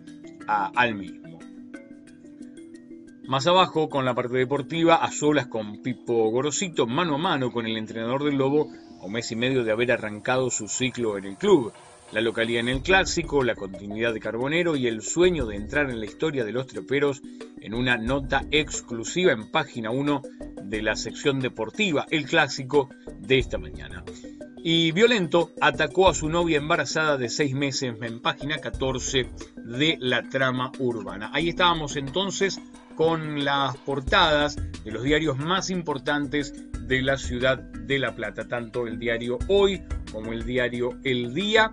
al 0.46 0.94
mismo. 0.96 1.38
Más 3.26 3.46
abajo, 3.46 3.88
con 3.88 4.04
la 4.04 4.14
parte 4.14 4.36
deportiva, 4.36 4.96
a 4.96 5.10
solas 5.10 5.46
con 5.46 5.82
Pipo 5.82 6.30
Gorosito, 6.30 6.86
mano 6.86 7.14
a 7.14 7.18
mano 7.18 7.50
con 7.50 7.64
el 7.66 7.78
entrenador 7.78 8.22
del 8.22 8.36
Lobo, 8.36 8.68
un 9.03 9.12
mes 9.12 9.31
y 9.33 9.37
medio 9.37 9.65
de 9.65 9.73
haber 9.73 9.93
arrancado 9.93 10.50
su 10.50 10.69
ciclo 10.69 11.19
en 11.19 11.25
el 11.25 11.37
club. 11.37 11.73
La 12.12 12.21
localidad 12.21 12.61
en 12.61 12.69
el 12.69 12.83
clásico, 12.83 13.43
la 13.43 13.57
continuidad 13.57 14.15
de 14.15 14.21
Carbonero 14.21 14.76
y 14.76 14.87
el 14.87 15.03
sueño 15.03 15.45
de 15.47 15.57
entrar 15.57 15.91
en 15.91 15.99
la 15.99 16.07
historia 16.07 16.45
de 16.45 16.53
los 16.53 16.67
troperos 16.67 17.21
en 17.61 17.75
una 17.75 17.97
nota 17.97 18.45
exclusiva 18.50 19.33
en 19.33 19.50
página 19.50 19.91
1 19.91 20.23
de 20.62 20.83
la 20.83 20.95
sección 20.95 21.41
deportiva, 21.41 22.07
el 22.11 22.26
clásico 22.26 22.91
de 23.19 23.38
esta 23.38 23.59
mañana. 23.59 24.05
Y 24.62 24.93
Violento 24.93 25.53
atacó 25.61 26.09
a 26.09 26.15
su 26.15 26.29
novia 26.29 26.59
embarazada 26.59 27.17
de 27.17 27.29
seis 27.29 27.55
meses 27.55 27.95
en 28.00 28.21
página 28.21 28.59
14 28.59 29.29
de 29.57 29.97
la 30.00 30.29
trama 30.29 30.73
urbana. 30.79 31.31
Ahí 31.33 31.49
estábamos 31.49 31.97
entonces 31.97 32.61
con 32.97 33.45
las 33.45 33.76
portadas 33.76 34.57
de 34.85 34.91
los 34.91 35.03
diarios 35.03 35.38
más 35.38 35.71
importantes 35.71 36.53
de 36.81 37.03
la 37.03 37.17
ciudad 37.17 37.59
de 37.59 37.99
La 37.99 38.15
Plata, 38.15 38.49
tanto 38.49 38.87
el 38.87 38.99
diario 38.99 39.38
Hoy 39.49 39.83
como 40.11 40.33
el 40.33 40.45
diario 40.45 40.99
El 41.05 41.35
Día, 41.35 41.71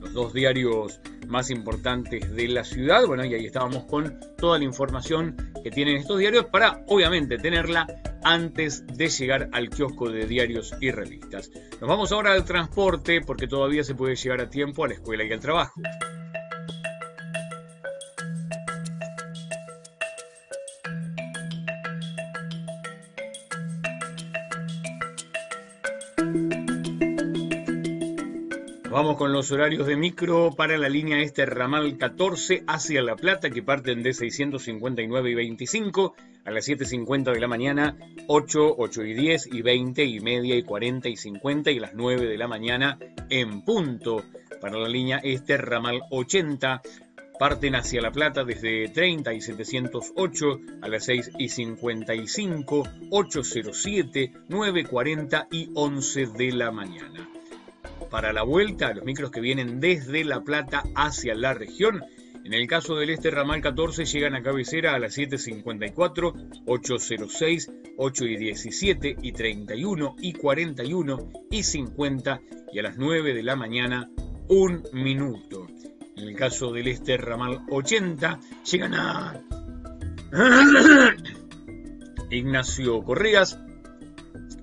los 0.00 0.12
dos 0.12 0.32
diarios 0.32 1.00
más 1.28 1.50
importantes 1.50 2.34
de 2.34 2.48
la 2.48 2.64
ciudad. 2.64 3.06
Bueno, 3.06 3.24
y 3.24 3.34
ahí 3.34 3.46
estábamos 3.46 3.84
con 3.84 4.18
toda 4.36 4.58
la 4.58 4.64
información 4.64 5.36
que 5.62 5.70
tienen 5.70 5.96
estos 5.96 6.18
diarios 6.18 6.46
para, 6.46 6.82
obviamente, 6.88 7.38
tenerla 7.38 7.86
antes 8.24 8.86
de 8.86 9.08
llegar 9.08 9.48
al 9.52 9.70
kiosco 9.70 10.10
de 10.10 10.26
diarios 10.26 10.74
y 10.80 10.90
revistas. 10.90 11.50
Nos 11.80 11.88
vamos 11.88 12.10
ahora 12.12 12.32
al 12.32 12.44
transporte 12.44 13.20
porque 13.20 13.46
todavía 13.46 13.84
se 13.84 13.94
puede 13.94 14.16
llegar 14.16 14.40
a 14.40 14.50
tiempo 14.50 14.84
a 14.84 14.88
la 14.88 14.94
escuela 14.94 15.24
y 15.24 15.32
al 15.32 15.40
trabajo. 15.40 15.80
Vamos 28.94 29.16
con 29.16 29.32
los 29.32 29.50
horarios 29.50 29.88
de 29.88 29.96
micro 29.96 30.52
para 30.56 30.78
la 30.78 30.88
línea 30.88 31.20
este 31.20 31.46
ramal 31.46 31.98
14 31.98 32.62
hacia 32.68 33.02
La 33.02 33.16
Plata 33.16 33.50
que 33.50 33.60
parten 33.60 34.04
de 34.04 34.14
659 34.14 35.30
y 35.30 35.34
25 35.34 36.14
a 36.44 36.50
las 36.52 36.68
7.50 36.68 37.32
de 37.32 37.40
la 37.40 37.48
mañana, 37.48 37.96
8, 38.28 38.76
8 38.78 39.04
y 39.04 39.14
10 39.14 39.48
y 39.52 39.62
20 39.62 40.04
y 40.04 40.20
media 40.20 40.54
y 40.54 40.62
40 40.62 41.08
y 41.08 41.16
50 41.16 41.72
y 41.72 41.80
las 41.80 41.94
9 41.94 42.24
de 42.24 42.38
la 42.38 42.46
mañana 42.46 42.96
en 43.30 43.62
punto. 43.62 44.22
Para 44.60 44.78
la 44.78 44.88
línea 44.88 45.18
este 45.24 45.56
ramal 45.56 46.02
80 46.10 46.80
parten 47.38 47.74
hacia 47.74 48.00
La 48.00 48.12
Plata 48.12 48.44
desde 48.44 48.88
30 48.88 49.32
y 49.34 49.40
708 49.40 50.60
a 50.82 50.88
las 50.88 51.04
6 51.04 51.32
y 51.38 51.48
55, 51.48 52.88
807, 53.10 54.32
9.40 54.48 55.48
y 55.50 55.70
11 55.74 56.26
de 56.26 56.52
la 56.52 56.70
mañana 56.70 57.28
para 58.14 58.32
la 58.32 58.44
vuelta, 58.44 58.94
los 58.94 59.04
micros 59.04 59.32
que 59.32 59.40
vienen 59.40 59.80
desde 59.80 60.22
La 60.22 60.40
Plata 60.40 60.84
hacia 60.94 61.34
la 61.34 61.52
región. 61.52 62.04
En 62.44 62.54
el 62.54 62.68
caso 62.68 62.94
del 62.94 63.10
este 63.10 63.28
ramal 63.32 63.60
14 63.60 64.04
llegan 64.04 64.36
a 64.36 64.42
cabecera 64.44 64.94
a 64.94 65.00
las 65.00 65.18
7.54, 65.18 66.64
8.06, 66.64 67.94
8 67.96 68.24
y 68.26 68.36
17 68.36 69.16
y 69.20 69.32
31 69.32 70.14
y 70.20 70.32
41 70.32 71.32
y 71.50 71.64
50 71.64 72.40
y 72.72 72.78
a 72.78 72.82
las 72.82 72.96
9 72.98 73.34
de 73.34 73.42
la 73.42 73.56
mañana 73.56 74.08
un 74.46 74.84
minuto. 74.92 75.66
En 76.16 76.28
el 76.28 76.36
caso 76.36 76.72
del 76.72 76.88
este 76.88 77.16
ramal 77.16 77.62
80 77.70 78.40
llegan 78.70 78.94
a 78.94 79.40
Ignacio 82.30 83.02
Correas 83.02 83.58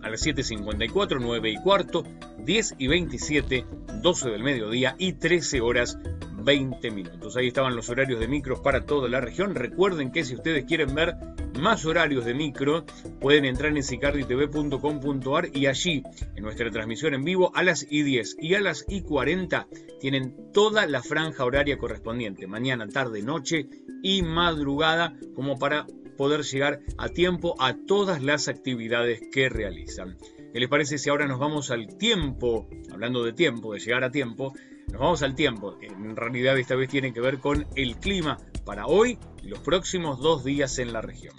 a 0.01 0.09
las 0.09 0.25
7.54, 0.25 1.19
9 1.19 1.51
y 1.51 1.57
cuarto, 1.57 2.03
10 2.39 2.75
y 2.77 2.87
27, 2.87 3.65
12 4.01 4.29
del 4.29 4.43
mediodía 4.43 4.95
y 4.97 5.13
13 5.13 5.61
horas 5.61 5.97
20 6.43 6.91
minutos. 6.91 7.35
Ahí 7.35 7.47
estaban 7.47 7.75
los 7.75 7.89
horarios 7.89 8.19
de 8.19 8.27
micros 8.27 8.59
para 8.59 8.85
toda 8.85 9.09
la 9.09 9.21
región. 9.21 9.55
Recuerden 9.55 10.11
que 10.11 10.23
si 10.23 10.35
ustedes 10.35 10.65
quieren 10.65 10.93
ver 10.95 11.15
más 11.59 11.85
horarios 11.85 12.25
de 12.25 12.33
micro, 12.33 12.85
pueden 13.19 13.45
entrar 13.45 13.75
en 13.75 13.83
sicarditv.com.ar 13.83 15.49
y 15.53 15.67
allí, 15.67 16.03
en 16.35 16.43
nuestra 16.43 16.69
transmisión 16.71 17.13
en 17.13 17.23
vivo, 17.23 17.51
a 17.55 17.63
las 17.63 17.87
I10 17.87 18.35
y 18.39 18.55
a 18.55 18.61
las 18.61 18.87
I40 18.87 19.67
tienen 19.99 20.51
toda 20.53 20.87
la 20.87 21.01
franja 21.01 21.45
horaria 21.45 21.77
correspondiente, 21.77 22.47
mañana, 22.47 22.87
tarde, 22.87 23.21
noche 23.21 23.67
y 24.01 24.21
madrugada, 24.23 25.15
como 25.35 25.57
para 25.57 25.85
poder 26.17 26.41
llegar 26.43 26.81
a 26.97 27.09
tiempo 27.09 27.55
a 27.59 27.75
todas 27.75 28.21
las 28.21 28.47
actividades 28.47 29.21
que 29.31 29.49
realizan. 29.49 30.17
¿Qué 30.53 30.59
les 30.59 30.69
parece 30.69 30.97
si 30.97 31.09
ahora 31.09 31.27
nos 31.27 31.39
vamos 31.39 31.71
al 31.71 31.97
tiempo? 31.97 32.67
Hablando 32.91 33.23
de 33.23 33.31
tiempo, 33.33 33.73
de 33.73 33.79
llegar 33.79 34.03
a 34.03 34.11
tiempo, 34.11 34.53
nos 34.91 34.99
vamos 34.99 35.23
al 35.23 35.35
tiempo. 35.35 35.77
En 35.81 36.15
realidad 36.15 36.57
esta 36.59 36.75
vez 36.75 36.89
tiene 36.89 37.13
que 37.13 37.21
ver 37.21 37.39
con 37.39 37.65
el 37.75 37.97
clima 37.97 38.37
para 38.65 38.85
hoy 38.85 39.17
y 39.41 39.47
los 39.47 39.59
próximos 39.59 40.19
dos 40.19 40.43
días 40.43 40.77
en 40.79 40.93
la 40.93 41.01
región. 41.01 41.33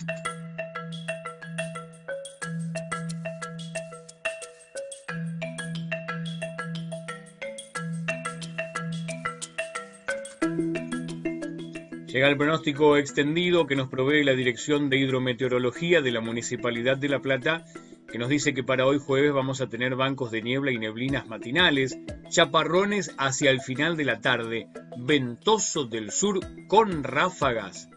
Llega 12.07 12.29
el 12.29 12.37
pronóstico 12.37 12.99
extendido 12.99 13.67
que 13.67 13.75
nos 13.75 13.89
provee 13.89 14.23
la 14.23 14.35
Dirección 14.35 14.91
de 14.91 14.99
Hidrometeorología 14.99 16.03
de 16.03 16.11
la 16.11 16.21
Municipalidad 16.21 16.99
de 16.99 17.09
La 17.09 17.21
Plata, 17.21 17.65
que 18.13 18.19
nos 18.19 18.29
dice 18.29 18.53
que 18.53 18.63
para 18.63 18.85
hoy 18.85 18.99
jueves 18.99 19.33
vamos 19.33 19.63
a 19.63 19.69
tener 19.69 19.97
bancos 19.97 20.31
de 20.31 20.43
niebla 20.43 20.71
y 20.71 20.79
neblinas 20.79 21.27
matinales, 21.27 21.99
chaparrones 22.29 23.15
hacia 23.17 23.51
el 23.51 23.63
final 23.63 23.97
de 23.97 24.05
la 24.05 24.21
tarde, 24.21 24.69
ventoso 24.99 25.87
del 25.87 26.11
sur 26.11 26.41
con 26.69 27.05
ráfagas 27.05 27.89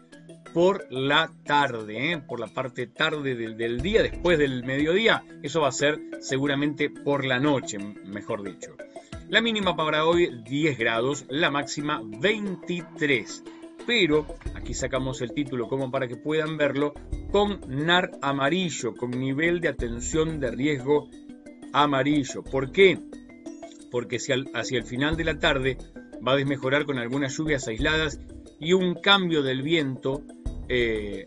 por 0.54 0.86
la 0.90 1.30
tarde, 1.44 2.12
¿eh? 2.12 2.18
por 2.18 2.40
la 2.40 2.46
parte 2.46 2.86
tarde 2.86 3.34
del, 3.34 3.58
del, 3.58 3.82
día, 3.82 4.02
después 4.02 4.38
del 4.38 4.64
mediodía. 4.64 5.22
Eso 5.42 5.60
va 5.60 5.68
a 5.68 5.72
ser 5.72 6.00
seguramente 6.20 6.88
por 6.88 7.26
la 7.26 7.38
noche, 7.38 7.76
mejor 7.78 8.42
dicho. 8.42 8.74
La 9.28 9.42
mínima 9.42 9.76
para 9.76 10.06
hoy 10.06 10.30
10 10.44 10.78
grados, 10.78 11.26
la 11.28 11.50
máxima 11.50 12.00
23 12.02 13.44
pero 13.86 14.26
aquí 14.54 14.74
sacamos 14.74 15.20
el 15.22 15.32
título 15.32 15.68
como 15.68 15.90
para 15.90 16.08
que 16.08 16.16
puedan 16.16 16.56
verlo, 16.56 16.94
con 17.30 17.60
NAR 17.68 18.12
amarillo, 18.20 18.94
con 18.94 19.10
nivel 19.10 19.60
de 19.60 19.68
atención 19.68 20.40
de 20.40 20.50
riesgo 20.50 21.08
amarillo. 21.72 22.42
¿Por 22.42 22.72
qué? 22.72 22.98
Porque 23.90 24.16
hacia 24.16 24.78
el 24.78 24.84
final 24.84 25.16
de 25.16 25.24
la 25.24 25.38
tarde 25.38 25.78
va 26.26 26.32
a 26.32 26.36
desmejorar 26.36 26.84
con 26.84 26.98
algunas 26.98 27.36
lluvias 27.36 27.68
aisladas 27.68 28.18
y 28.58 28.72
un 28.72 28.94
cambio 28.94 29.42
del 29.42 29.62
viento 29.62 30.22
eh, 30.68 31.26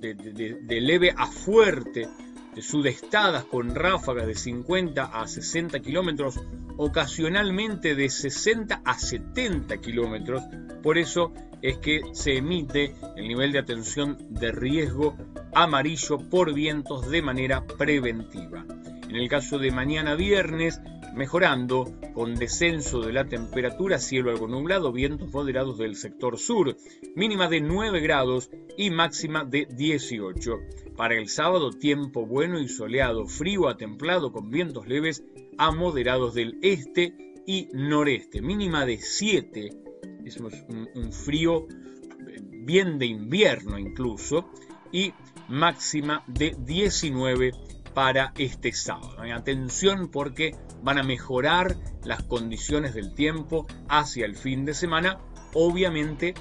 de, 0.00 0.80
leve 0.80 1.12
a 1.16 1.26
fuerte, 1.26 2.08
de 2.54 2.62
sudestadas 2.62 3.44
con 3.44 3.74
ráfagas 3.74 4.26
de 4.26 4.34
50 4.34 5.04
a 5.04 5.26
60 5.26 5.80
kilómetros, 5.80 6.40
ocasionalmente 6.76 7.94
de 7.94 8.08
60 8.08 8.82
a 8.84 8.98
70 8.98 9.78
kilómetros. 9.78 10.42
Por 10.82 10.98
eso 10.98 11.32
es 11.66 11.78
que 11.78 12.02
se 12.12 12.36
emite 12.36 12.94
el 13.16 13.26
nivel 13.26 13.50
de 13.50 13.58
atención 13.58 14.16
de 14.30 14.52
riesgo 14.52 15.16
amarillo 15.52 16.18
por 16.30 16.54
vientos 16.54 17.10
de 17.10 17.22
manera 17.22 17.66
preventiva. 17.66 18.64
En 19.08 19.16
el 19.16 19.28
caso 19.28 19.58
de 19.58 19.72
mañana 19.72 20.14
viernes, 20.14 20.80
mejorando 21.16 21.92
con 22.14 22.36
descenso 22.36 23.00
de 23.00 23.12
la 23.12 23.24
temperatura, 23.24 23.98
cielo 23.98 24.30
algo 24.30 24.46
nublado, 24.46 24.92
vientos 24.92 25.32
moderados 25.32 25.76
del 25.76 25.96
sector 25.96 26.38
sur, 26.38 26.76
mínima 27.16 27.48
de 27.48 27.60
9 27.60 27.98
grados 27.98 28.48
y 28.76 28.90
máxima 28.90 29.44
de 29.44 29.66
18. 29.68 30.60
Para 30.96 31.16
el 31.16 31.28
sábado, 31.28 31.70
tiempo 31.72 32.26
bueno 32.26 32.60
y 32.60 32.68
soleado, 32.68 33.26
frío 33.26 33.68
a 33.68 33.76
templado 33.76 34.30
con 34.30 34.50
vientos 34.50 34.86
leves 34.86 35.24
a 35.58 35.72
moderados 35.72 36.32
del 36.34 36.60
este 36.62 37.34
y 37.44 37.70
noreste, 37.72 38.40
mínima 38.40 38.86
de 38.86 38.98
7 38.98 39.85
es 40.28 40.38
un, 40.38 41.12
frío 41.12 41.66
eh, 41.68 42.40
bien 42.42 42.98
de 42.98 43.06
invierno 43.06 43.78
incluso, 43.78 44.50
y 44.92 45.12
máxima 45.48 46.24
de 46.26 46.56
19 46.58 47.52
para 47.94 48.32
este 48.36 48.72
sábado. 48.72 49.16
Atención 49.32 50.08
porque 50.08 50.54
van 50.82 50.98
a 50.98 51.02
mejorar 51.02 51.76
las 52.04 52.22
condiciones 52.24 52.94
del 52.94 53.14
tiempo 53.14 53.66
hacia 53.88 54.26
el 54.26 54.36
fin 54.36 54.64
de 54.64 54.74
semana, 54.74 55.18
obviamente 55.54 56.34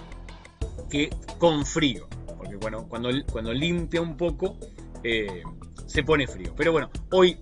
que 0.90 1.10
con 1.38 1.66
frío, 1.66 2.08
porque 2.38 2.56
bueno, 2.58 2.88
cuando, 2.88 3.10
cuando 3.32 3.54
limpia 3.54 4.02
un 4.02 4.18
poco 4.18 4.58
eh, 5.04 5.44
se 5.86 6.04
pone 6.04 6.28
frío. 6.28 6.54
Pero 6.58 6.72
bueno, 6.72 6.90
hoy 7.12 7.38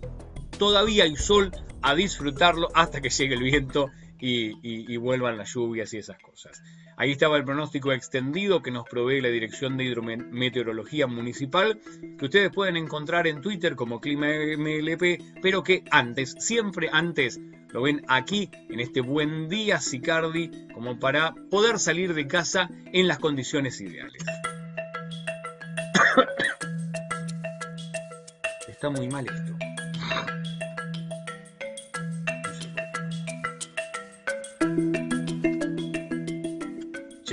todavía 0.57 1.05
hay 1.05 1.15
sol 1.15 1.51
a 1.81 1.95
disfrutarlo 1.95 2.69
hasta 2.73 3.01
que 3.01 3.09
llegue 3.09 3.35
el 3.35 3.43
viento 3.43 3.89
y, 4.25 4.97
vuelvan 4.97 5.37
las 5.37 5.53
lluvias 5.53 5.93
y 5.93 5.97
esas 5.97 6.17
cosas. 6.19 6.63
Ahí 6.95 7.11
estaba 7.11 7.35
el 7.37 7.43
pronóstico 7.43 7.91
extendido 7.91 8.61
que 8.61 8.71
nos 8.71 8.87
provee 8.87 9.19
la 9.19 9.27
Dirección 9.27 9.75
de 9.75 9.83
Hidrometeorología 9.83 11.07
Municipal, 11.07 11.81
que 12.17 12.25
ustedes 12.25 12.49
pueden 12.51 12.77
encontrar 12.77 13.27
en 13.27 13.41
Twitter 13.41 13.75
como 13.75 13.99
Clima 13.99 14.27
MLP, 14.27 15.41
pero 15.41 15.61
que 15.63 15.83
antes, 15.91 16.37
siempre 16.39 16.89
antes, 16.91 17.41
lo 17.69 17.81
ven 17.81 18.05
aquí 18.07 18.49
en 18.69 18.79
este 18.79 19.01
buen 19.01 19.49
día 19.49 19.81
Sicardi, 19.81 20.69
como 20.73 20.97
para 20.99 21.35
poder 21.49 21.77
salir 21.79 22.13
de 22.13 22.27
casa 22.27 22.69
en 22.93 23.09
las 23.09 23.19
condiciones 23.19 23.81
ideales. 23.81 24.23
Está 28.69 28.89
muy 28.89 29.09
mal 29.09 29.25
esto. 29.25 29.53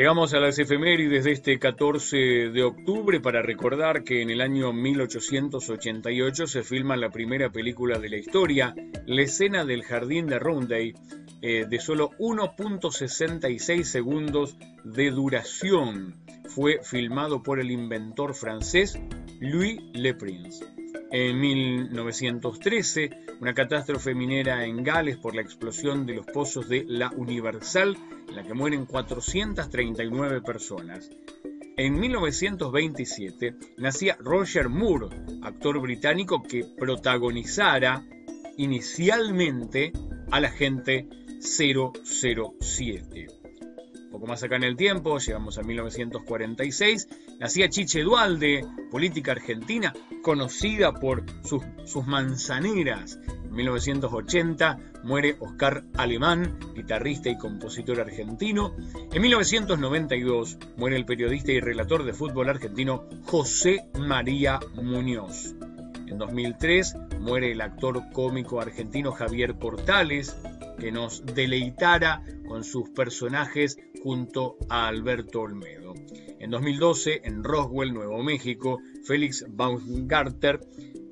Llegamos 0.01 0.33
a 0.33 0.41
las 0.41 0.59
efemérides 0.59 1.25
de 1.25 1.33
este 1.33 1.59
14 1.59 2.17
de 2.17 2.63
octubre 2.63 3.21
para 3.21 3.43
recordar 3.43 4.03
que 4.03 4.23
en 4.23 4.31
el 4.31 4.41
año 4.41 4.73
1888 4.73 6.47
se 6.47 6.63
filma 6.63 6.97
la 6.97 7.11
primera 7.11 7.51
película 7.51 7.99
de 7.99 8.09
la 8.09 8.17
historia, 8.17 8.75
la 9.05 9.21
escena 9.21 9.67
del 9.67 9.83
jardín 9.83 10.27
de 10.27 10.39
Roundey, 10.39 10.95
eh, 11.43 11.67
de 11.69 11.81
solo 11.81 12.13
1.66 12.19 13.83
segundos 13.83 14.57
de 14.85 15.11
duración. 15.11 16.15
Fue 16.47 16.81
filmado 16.83 17.43
por 17.43 17.61
el 17.61 17.71
inventor 17.71 18.35
francés 18.35 18.99
Louis 19.39 19.83
Le 19.93 20.15
Prince. 20.15 20.80
En 21.13 21.41
1913, 21.41 23.11
una 23.41 23.53
catástrofe 23.53 24.15
minera 24.15 24.65
en 24.65 24.85
Gales 24.85 25.17
por 25.17 25.35
la 25.35 25.43
explosión 25.43 26.07
de 26.07 26.15
los 26.15 26.27
pozos 26.27 26.69
de 26.69 26.85
La 26.87 27.11
Universal, 27.11 27.97
en 28.29 28.37
la 28.37 28.45
que 28.45 28.55
mueren 28.55 28.87
439 28.87 30.41
personas. 30.43 31.11
En 31.77 31.99
1927 31.99 33.57
nacía 33.79 34.17
Roger 34.21 34.69
Moore, 34.69 35.09
actor 35.43 35.81
británico 35.81 36.43
que 36.43 36.65
protagonizara 36.79 38.05
inicialmente 38.57 39.93
a 40.31 40.39
la 40.39 40.51
gente 40.51 41.09
007 41.41 43.40
poco 44.11 44.27
más 44.27 44.43
acá 44.43 44.57
en 44.57 44.65
el 44.65 44.77
tiempo, 44.77 45.19
llegamos 45.19 45.57
a 45.59 45.63
1946, 45.63 47.09
nacía 47.39 47.69
Chiche 47.69 48.03
Dualde, 48.03 48.67
política 48.91 49.33
argentina, 49.33 49.95
conocida 50.23 50.93
por 50.93 51.25
sus, 51.45 51.63
sus 51.85 52.07
manzaneras. 52.07 53.19
En 53.45 53.53
1980 53.53 54.79
muere 55.05 55.37
Oscar 55.41 55.85
Alemán, 55.97 56.59
guitarrista 56.75 57.29
y 57.31 57.39
compositor 57.39 58.01
argentino. 58.01 58.75
En 59.13 59.23
1992 59.23 60.59
muere 60.77 60.97
el 60.97 61.05
periodista 61.05 61.53
y 61.53 61.61
relator 61.61 62.05
de 62.05 62.13
fútbol 62.13 62.49
argentino 62.49 63.09
José 63.25 63.89
María 63.99 64.61
Muñoz. 64.75 65.55
En 66.07 66.19
2003 66.19 66.97
muere 67.21 67.53
el 67.53 67.61
actor 67.61 68.03
cómico 68.13 68.61
argentino 68.61 69.13
Javier 69.13 69.55
Portales, 69.55 70.37
que 70.81 70.91
nos 70.91 71.25
deleitara 71.25 72.25
con 72.49 72.65
sus 72.65 72.91
personajes 72.91 73.79
junto 74.03 74.57
a 74.69 74.89
Alberto 74.89 75.43
Olmedo. 75.43 75.95
En 76.41 76.51
2012, 76.51 77.21
en 77.25 77.45
Roswell, 77.45 77.93
Nuevo 77.93 78.23
México, 78.23 78.81
Félix 79.05 79.45
Baumgartner 79.49 80.61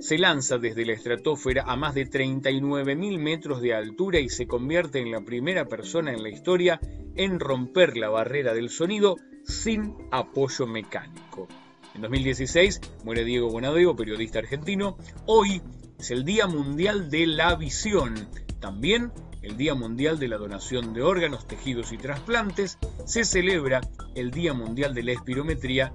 se 0.00 0.16
lanza 0.16 0.58
desde 0.58 0.86
la 0.86 0.94
estratosfera 0.94 1.64
a 1.66 1.76
más 1.76 1.94
de 1.94 2.08
39.000 2.08 3.18
metros 3.18 3.60
de 3.60 3.74
altura 3.74 4.20
y 4.20 4.28
se 4.28 4.46
convierte 4.46 5.00
en 5.00 5.10
la 5.10 5.20
primera 5.20 5.66
persona 5.66 6.12
en 6.12 6.22
la 6.22 6.30
historia 6.30 6.80
en 7.14 7.38
romper 7.38 7.96
la 7.96 8.08
barrera 8.08 8.54
del 8.54 8.70
sonido 8.70 9.16
sin 9.44 9.94
apoyo 10.10 10.66
mecánico. 10.66 11.48
En 11.94 12.02
2016 12.02 12.80
muere 13.04 13.24
Diego 13.24 13.50
Bonadeo, 13.50 13.96
periodista 13.96 14.38
argentino. 14.38 14.96
Hoy 15.26 15.60
es 15.98 16.10
el 16.10 16.24
Día 16.24 16.46
Mundial 16.46 17.10
de 17.10 17.26
la 17.26 17.56
Visión. 17.56 18.28
También 18.60 19.12
el 19.48 19.56
Día 19.56 19.74
Mundial 19.74 20.18
de 20.18 20.28
la 20.28 20.36
Donación 20.36 20.92
de 20.92 21.02
Órganos, 21.02 21.46
Tejidos 21.46 21.92
y 21.92 21.96
Trasplantes, 21.96 22.78
se 23.06 23.24
celebra 23.24 23.80
el 24.14 24.30
Día 24.30 24.52
Mundial 24.52 24.94
de 24.94 25.02
la 25.02 25.12
Espirometría 25.12 25.92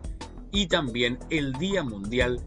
y 0.52 0.68
también 0.68 1.20
el 1.30 1.54
Día 1.54 1.84
Mundial 1.84 2.42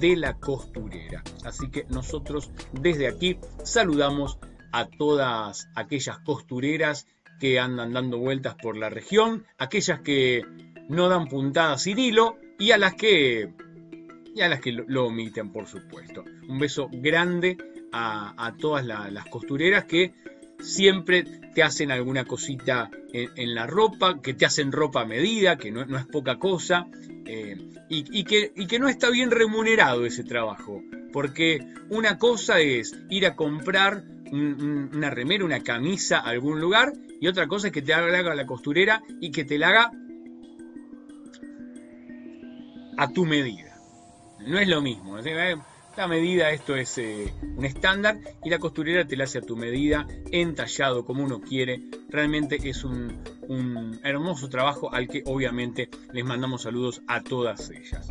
de 0.00 0.16
la 0.16 0.34
Costurera. 0.34 1.22
Así 1.44 1.70
que 1.70 1.86
nosotros 1.90 2.50
desde 2.72 3.06
aquí 3.06 3.38
saludamos 3.62 4.38
a 4.72 4.86
todas 4.86 5.68
aquellas 5.76 6.18
costureras 6.18 7.06
que 7.38 7.60
andan 7.60 7.92
dando 7.92 8.18
vueltas 8.18 8.56
por 8.60 8.76
la 8.76 8.90
región, 8.90 9.46
aquellas 9.58 10.00
que 10.00 10.42
no 10.88 11.08
dan 11.08 11.28
puntadas 11.28 11.82
sin 11.82 12.00
hilo 12.00 12.36
y 12.58 12.72
a 12.72 12.78
las 12.78 12.94
que, 12.94 13.52
y 14.34 14.40
a 14.40 14.48
las 14.48 14.60
que 14.60 14.72
lo, 14.72 15.06
omiten, 15.06 15.52
por 15.52 15.68
supuesto. 15.68 16.24
Un 16.48 16.58
beso 16.58 16.88
grande 16.90 17.56
a, 17.92 18.54
todas 18.58 18.84
las 18.84 19.24
costureras 19.26 19.84
que 19.84 20.12
siempre 20.60 21.24
te 21.54 21.62
hacen 21.62 21.90
alguna 21.90 22.24
cosita 22.24 22.90
en, 23.12 23.54
la 23.54 23.66
ropa, 23.66 24.20
que 24.20 24.34
te 24.34 24.46
hacen 24.46 24.72
ropa 24.72 25.02
a 25.02 25.06
medida, 25.06 25.56
que 25.56 25.70
no, 25.70 25.82
es 25.82 26.06
poca 26.06 26.38
cosa, 26.38 26.86
eh, 27.26 27.56
y, 27.88 28.24
que, 28.24 28.52
que 28.52 28.78
no 28.78 28.88
está 28.88 29.10
bien 29.10 29.30
remunerado 29.30 30.04
ese 30.04 30.24
trabajo, 30.24 30.82
porque 31.12 31.66
una 31.88 32.18
cosa 32.18 32.60
es 32.60 32.94
ir 33.08 33.26
a 33.26 33.34
comprar 33.34 34.04
una 34.30 35.10
remera, 35.10 35.44
una 35.44 35.62
camisa 35.62 36.18
a 36.18 36.28
algún 36.28 36.60
lugar, 36.60 36.92
y 37.20 37.26
otra 37.28 37.48
cosa 37.48 37.68
es 37.68 37.72
que 37.72 37.82
te 37.82 37.94
haga 37.94 38.34
la 38.34 38.46
costurera 38.46 39.02
y 39.20 39.30
que 39.30 39.44
te 39.44 39.58
la 39.58 39.68
haga 39.68 39.90
a 42.98 43.08
tu 43.08 43.24
medida. 43.24 43.76
No 44.46 44.58
es 44.58 44.68
lo 44.68 44.80
mismo 44.80 45.16
la 45.98 46.06
medida, 46.06 46.52
esto 46.52 46.76
es 46.76 46.96
eh, 46.98 47.34
un 47.56 47.64
estándar 47.64 48.20
y 48.44 48.50
la 48.50 48.60
costurera 48.60 49.04
te 49.04 49.16
la 49.16 49.24
hace 49.24 49.38
a 49.38 49.42
tu 49.42 49.56
medida, 49.56 50.06
entallado 50.30 51.04
como 51.04 51.24
uno 51.24 51.40
quiere. 51.40 51.82
Realmente 52.08 52.56
es 52.62 52.84
un, 52.84 53.18
un 53.48 53.98
hermoso 54.04 54.48
trabajo 54.48 54.92
al 54.94 55.08
que 55.08 55.22
obviamente 55.26 55.88
les 56.12 56.24
mandamos 56.24 56.62
saludos 56.62 57.02
a 57.06 57.22
todas 57.22 57.70
ellas. 57.70 58.08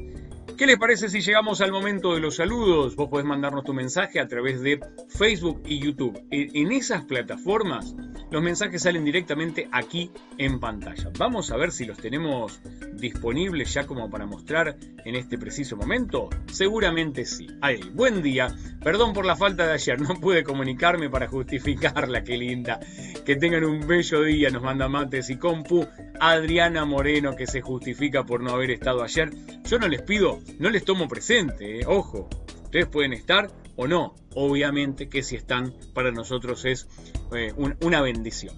¿Qué 0.58 0.66
les 0.66 0.78
parece 0.80 1.08
si 1.08 1.22
llegamos 1.22 1.62
al 1.62 1.72
momento 1.72 2.16
de 2.16 2.20
los 2.20 2.38
saludos? 2.38 2.96
Vos 2.96 3.10
podés 3.10 3.28
mandarnos 3.28 3.64
tu 3.64 3.76
mensaje 3.76 4.20
a 4.20 4.28
través 4.28 4.62
de 4.62 4.80
Facebook 5.08 5.62
y 5.68 5.80
YouTube. 5.80 6.20
En 6.32 6.72
esas 6.72 7.04
plataformas 7.04 7.96
los 8.32 8.44
mensajes 8.44 8.82
salen 8.82 9.06
directamente 9.06 9.70
aquí 9.72 10.12
en 10.38 10.60
pantalla. 10.60 11.12
Vamos 11.18 11.52
a 11.52 11.58
ver 11.58 11.72
si 11.72 11.86
los 11.86 11.98
tenemos 11.98 12.60
disponibles 12.94 13.74
ya 13.74 13.86
como 13.86 14.10
para 14.10 14.26
mostrar 14.26 14.76
en 15.06 15.16
este 15.16 15.38
preciso 15.38 15.78
momento. 15.78 16.30
Seguramente 16.52 17.24
sí. 17.24 17.48
Ahí, 17.62 17.80
buen 17.94 18.22
día. 18.22 18.54
Perdón 18.84 19.14
por 19.14 19.26
la 19.26 19.36
falta 19.36 19.66
de 19.66 19.74
ayer, 19.74 20.02
no 20.02 20.16
pude 20.16 20.44
comunicarme 20.44 21.10
para 21.10 21.28
justificarla, 21.28 22.24
qué 22.24 22.38
linda. 22.38 22.80
Que 23.26 23.36
tengan 23.36 23.64
un 23.64 23.88
bello 23.88 24.24
día, 24.24 24.50
nos 24.50 24.64
manda 24.64 24.90
mates 24.90 25.27
y 25.30 25.38
compu. 25.38 25.88
Adriana 26.20 26.86
Moreno 26.86 27.36
que 27.36 27.48
se 27.48 27.62
justifica 27.62 28.26
por 28.26 28.42
no 28.42 28.52
haber 28.52 28.72
estado 28.72 29.04
ayer. 29.04 29.32
Yo 29.66 29.80
no 29.80 29.88
les 29.88 30.02
pido 30.02 30.40
no 30.60 30.70
les 30.70 30.84
tomo 30.84 31.08
presente, 31.08 31.80
eh, 31.80 31.86
ojo. 31.86 32.30
Ustedes 32.64 32.88
pueden 32.88 33.14
estar 33.14 33.50
o 33.76 33.88
no. 33.88 34.16
Obviamente 34.36 35.10
que 35.10 35.24
si 35.24 35.36
están, 35.36 35.74
para 35.94 36.12
nosotros 36.12 36.66
es 36.66 36.88
eh, 37.36 37.54
una 37.82 38.02
bendición. 38.02 38.56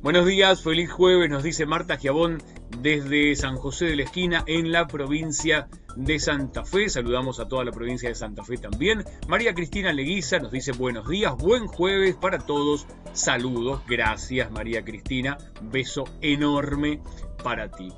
Buenos 0.00 0.26
días, 0.26 0.62
feliz 0.62 0.92
jueves, 0.92 1.28
nos 1.28 1.42
dice 1.42 1.66
Marta 1.66 1.96
Giabón 1.96 2.38
desde 2.80 3.34
San 3.36 3.56
José 3.56 3.86
de 3.86 3.96
la 3.96 4.02
Esquina 4.04 4.44
en 4.46 4.72
la 4.72 4.86
provincia 4.86 5.68
de 5.96 6.18
Santa 6.18 6.64
Fe. 6.64 6.88
Saludamos 6.88 7.40
a 7.40 7.48
toda 7.48 7.64
la 7.64 7.72
provincia 7.72 8.08
de 8.08 8.14
Santa 8.14 8.44
Fe 8.44 8.56
también. 8.58 9.04
María 9.28 9.54
Cristina 9.54 9.92
Leguiza 9.92 10.38
nos 10.38 10.52
dice 10.52 10.72
buenos 10.72 11.08
días, 11.08 11.36
buen 11.36 11.66
jueves 11.66 12.16
para 12.16 12.38
todos. 12.38 12.86
Saludos, 13.12 13.80
gracias 13.88 14.50
María 14.50 14.84
Cristina. 14.84 15.38
Beso 15.62 16.04
enorme 16.20 17.00
para 17.42 17.70
ti. 17.70 17.92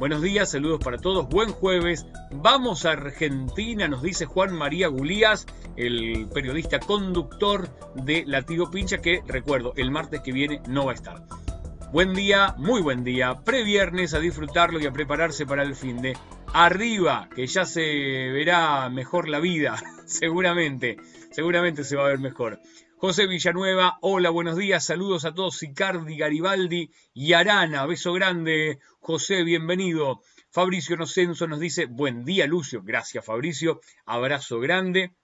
Buenos 0.00 0.22
días, 0.22 0.50
saludos 0.50 0.80
para 0.82 0.96
todos, 0.96 1.28
buen 1.28 1.50
jueves. 1.50 2.06
Vamos 2.30 2.86
a 2.86 2.92
Argentina, 2.92 3.86
nos 3.86 4.00
dice 4.00 4.24
Juan 4.24 4.54
María 4.54 4.88
Gulías, 4.88 5.46
el 5.76 6.26
periodista 6.32 6.80
conductor 6.80 7.68
de 7.94 8.24
Latido 8.26 8.70
Pincha, 8.70 9.02
que 9.02 9.22
recuerdo, 9.26 9.74
el 9.76 9.90
martes 9.90 10.22
que 10.22 10.32
viene 10.32 10.62
no 10.66 10.86
va 10.86 10.92
a 10.92 10.94
estar. 10.94 11.22
Buen 11.92 12.14
día, 12.14 12.54
muy 12.56 12.80
buen 12.82 13.02
día, 13.02 13.42
previernes 13.44 14.14
a 14.14 14.20
disfrutarlo 14.20 14.78
y 14.78 14.86
a 14.86 14.92
prepararse 14.92 15.44
para 15.44 15.64
el 15.64 15.74
fin 15.74 16.00
de. 16.00 16.16
Arriba, 16.54 17.28
que 17.34 17.48
ya 17.48 17.64
se 17.64 17.80
verá 17.80 18.88
mejor 18.88 19.28
la 19.28 19.40
vida, 19.40 19.76
seguramente. 20.06 20.98
seguramente 21.32 21.82
se 21.82 21.96
va 21.96 22.04
a 22.04 22.10
ver 22.10 22.20
mejor. 22.20 22.60
José 22.96 23.26
Villanueva, 23.26 23.98
hola, 24.02 24.30
buenos 24.30 24.56
días, 24.56 24.84
saludos 24.84 25.24
a 25.24 25.34
todos, 25.34 25.58
Sicardi, 25.58 26.16
Garibaldi 26.16 26.92
y 27.12 27.32
Arana, 27.32 27.84
beso 27.86 28.12
grande, 28.12 28.78
José, 29.00 29.42
bienvenido. 29.42 30.22
Fabricio 30.52 30.96
Nocenso 30.96 31.48
nos 31.48 31.58
dice, 31.58 31.86
buen 31.86 32.24
día, 32.24 32.46
Lucio, 32.46 32.82
gracias 32.84 33.24
Fabricio, 33.24 33.80
abrazo 34.06 34.60
grande, 34.60 35.16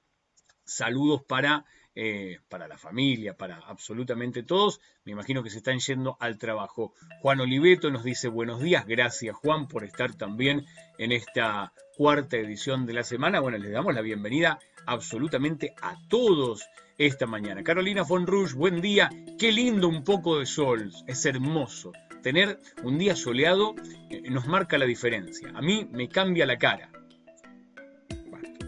saludos 0.64 1.22
para 1.28 1.64
eh, 1.98 2.40
para 2.50 2.68
la 2.68 2.76
familia, 2.76 3.38
para 3.38 3.56
absolutamente 3.56 4.42
todos. 4.42 4.82
Me 5.06 5.12
imagino 5.12 5.42
que 5.42 5.48
se 5.48 5.56
están 5.56 5.78
yendo 5.78 6.18
al 6.20 6.36
trabajo. 6.36 6.92
Juan 7.22 7.40
Oliveto 7.40 7.90
nos 7.90 8.04
dice 8.04 8.28
buenos 8.28 8.60
días, 8.60 8.86
gracias 8.86 9.34
Juan 9.34 9.66
por 9.66 9.82
estar 9.82 10.14
también 10.14 10.66
en 10.98 11.10
esta 11.10 11.72
cuarta 11.96 12.36
edición 12.36 12.84
de 12.84 12.92
la 12.92 13.02
semana. 13.02 13.40
Bueno, 13.40 13.56
les 13.56 13.72
damos 13.72 13.94
la 13.94 14.02
bienvenida 14.02 14.58
absolutamente 14.84 15.74
a 15.80 15.96
todos 16.10 16.66
esta 16.98 17.24
mañana. 17.24 17.64
Carolina 17.64 18.02
von 18.02 18.26
Rush, 18.26 18.52
buen 18.52 18.82
día. 18.82 19.08
Qué 19.38 19.50
lindo 19.50 19.88
un 19.88 20.04
poco 20.04 20.38
de 20.38 20.44
sol, 20.44 20.92
es 21.06 21.24
hermoso. 21.24 21.92
Tener 22.22 22.60
un 22.82 22.98
día 22.98 23.16
soleado 23.16 23.74
eh, 24.10 24.20
nos 24.28 24.46
marca 24.46 24.76
la 24.76 24.84
diferencia. 24.84 25.50
A 25.54 25.62
mí 25.62 25.88
me 25.90 26.10
cambia 26.10 26.44
la 26.44 26.58
cara. 26.58 26.90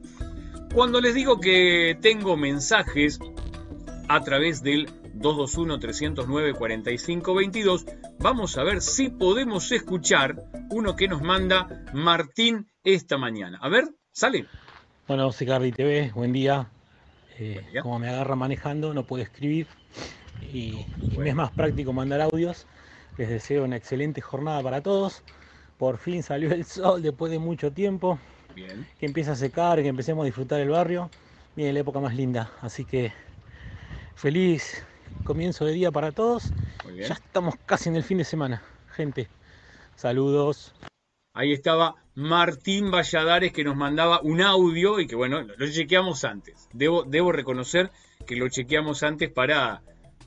Cuando 0.74 1.00
les 1.00 1.14
digo 1.14 1.40
que 1.40 1.96
tengo 2.02 2.36
mensajes 2.36 3.18
a 4.08 4.20
través 4.20 4.62
del 4.62 4.90
221-309-4522, 5.14 7.86
vamos 8.18 8.58
a 8.58 8.64
ver 8.64 8.82
si 8.82 9.08
podemos 9.08 9.72
escuchar 9.72 10.36
uno 10.70 10.94
que 10.96 11.08
nos 11.08 11.22
manda 11.22 11.82
Martín 11.94 12.66
esta 12.86 13.18
mañana. 13.18 13.58
A 13.60 13.68
ver, 13.68 13.88
sale. 14.12 14.46
Bueno, 15.08 15.32
Secardi 15.32 15.72
TV, 15.72 16.12
buen 16.14 16.32
día. 16.32 16.70
Eh, 17.38 17.66
como 17.82 17.98
me 17.98 18.08
agarra 18.08 18.36
manejando, 18.36 18.94
no 18.94 19.04
puedo 19.04 19.22
escribir 19.22 19.66
y, 20.52 20.86
me 21.18 21.28
es 21.28 21.34
más 21.34 21.50
práctico 21.50 21.92
mandar 21.92 22.20
audios. 22.20 22.66
Les 23.18 23.28
deseo 23.28 23.64
una 23.64 23.76
excelente 23.76 24.20
jornada 24.20 24.62
para 24.62 24.82
todos. 24.82 25.24
Por 25.78 25.98
fin 25.98 26.22
salió 26.22 26.52
el 26.52 26.64
sol 26.64 27.02
después 27.02 27.32
de 27.32 27.40
mucho 27.40 27.72
tiempo. 27.72 28.20
Bien. 28.54 28.86
Que 29.00 29.06
empiece 29.06 29.32
a 29.32 29.34
secar, 29.34 29.82
que 29.82 29.88
empecemos 29.88 30.22
a 30.22 30.26
disfrutar 30.26 30.60
el 30.60 30.70
barrio. 30.70 31.10
Viene 31.56 31.72
la 31.72 31.80
época 31.80 31.98
más 31.98 32.14
linda. 32.14 32.52
Así 32.60 32.84
que 32.84 33.12
feliz 34.14 34.86
comienzo 35.24 35.64
de 35.64 35.72
día 35.72 35.90
para 35.90 36.12
todos. 36.12 36.52
Ya 36.94 37.14
estamos 37.14 37.56
casi 37.66 37.88
en 37.88 37.96
el 37.96 38.04
fin 38.04 38.18
de 38.18 38.24
semana, 38.24 38.62
gente. 38.94 39.28
Saludos. 39.96 40.72
Ahí 41.34 41.52
estaba 41.52 41.96
Martín 42.16 42.90
Valladares 42.90 43.52
que 43.52 43.62
nos 43.62 43.76
mandaba 43.76 44.20
un 44.22 44.40
audio 44.40 44.98
y 45.00 45.06
que 45.06 45.14
bueno, 45.14 45.42
lo 45.42 45.70
chequeamos 45.70 46.24
antes. 46.24 46.68
Debo, 46.72 47.04
debo 47.04 47.30
reconocer 47.30 47.90
que 48.26 48.36
lo 48.36 48.48
chequeamos 48.48 49.02
antes 49.02 49.30
para, 49.30 49.82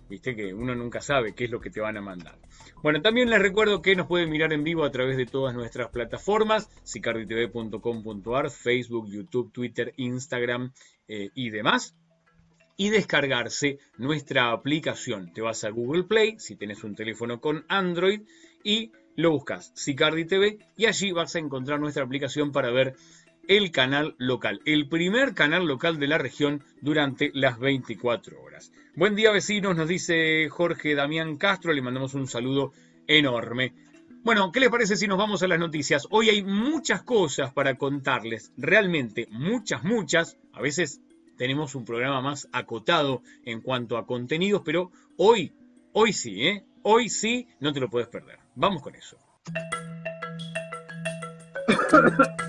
viste 0.08 0.36
que 0.36 0.54
uno 0.54 0.76
nunca 0.76 1.02
sabe 1.02 1.34
qué 1.34 1.46
es 1.46 1.52
lo 1.52 1.60
que 1.60 1.72
te 1.72 1.82
van 1.82 1.98
a 1.98 2.02
mandar. 2.02 2.38
Bueno, 2.84 3.02
también 3.02 3.30
les 3.30 3.40
recuerdo 3.40 3.82
que 3.82 3.96
nos 3.96 4.08
pueden 4.08 4.30
mirar 4.30 4.54
en 4.54 4.64
vivo 4.64 4.86
a 4.86 4.92
través 4.92 5.18
de 5.18 5.26
todas 5.26 5.56
nuestras 5.56 5.90
plataformas, 5.90 6.70
sicarditv.com.ar, 6.84 8.52
Facebook, 8.52 9.10
YouTube, 9.10 9.52
Twitter, 9.52 9.92
Instagram 9.98 10.72
eh, 11.08 11.30
y 11.34 11.50
demás 11.50 11.96
y 12.78 12.92
descargarse 12.92 13.80
nuestra 13.98 14.52
aplicación. 14.52 15.34
Te 15.34 15.42
vas 15.42 15.66
a 15.66 15.70
Google 15.70 16.04
Play 16.04 16.36
si 16.40 16.56
tienes 16.56 16.84
un 16.86 16.96
teléfono 16.96 17.42
con 17.42 17.66
Android 17.68 18.22
y 18.64 18.94
lo 19.20 19.32
buscas 19.32 19.74
Sicardi 19.76 20.24
TV 20.24 20.60
y 20.78 20.86
allí 20.86 21.12
vas 21.12 21.36
a 21.36 21.40
encontrar 21.40 21.82
nuestra 21.82 22.06
aplicación 22.06 22.54
para 22.54 22.72
ver 22.72 22.96
el 23.50 23.70
canal 23.70 24.16
local, 24.18 24.62
el 24.66 24.88
primer 24.88 25.34
canal 25.34 25.66
local 25.66 26.00
de 26.00 26.08
la 26.08 26.18
región 26.18 26.64
durante 26.82 27.30
las 27.34 27.60
24 27.60 28.42
horas. 28.42 28.72
Buen 28.96 29.16
día 29.16 29.32
vecinos, 29.32 29.76
nos 29.76 29.90
dice 29.90 30.48
Jorge 30.48 30.96
Damián 30.96 31.36
Castro, 31.36 31.74
le 31.74 31.82
mandamos 31.82 32.14
un 32.14 32.28
saludo 32.28 32.72
enorme. 33.08 33.74
Bueno, 34.24 34.54
¿qué 34.54 34.62
les 34.62 34.70
parece 34.70 34.96
si 34.96 35.06
nos 35.06 35.18
vamos 35.18 35.44
a 35.44 35.48
las 35.48 35.60
noticias? 35.60 36.08
Hoy 36.12 36.30
hay 36.30 36.42
muchas 36.42 37.04
cosas 37.04 37.52
para 37.52 37.76
contarles, 37.76 38.54
realmente 38.56 39.28
muchas, 39.32 39.84
muchas, 39.84 40.38
a 40.54 40.62
veces 40.62 41.02
tenemos 41.38 41.76
un 41.76 41.84
programa 41.84 42.22
más 42.22 42.48
acotado 42.54 43.22
en 43.44 43.60
cuanto 43.60 43.98
a 43.98 44.06
contenidos, 44.06 44.62
pero 44.64 44.92
hoy, 45.18 45.52
hoy 45.92 46.14
sí, 46.14 46.48
¿eh? 46.48 46.64
Hoy 46.84 47.10
sí, 47.10 47.48
no 47.60 47.74
te 47.74 47.82
lo 47.82 47.90
puedes 47.90 48.08
perder. 48.08 48.40
Vamos 48.60 48.82
con 48.82 48.94
eso. 48.94 49.18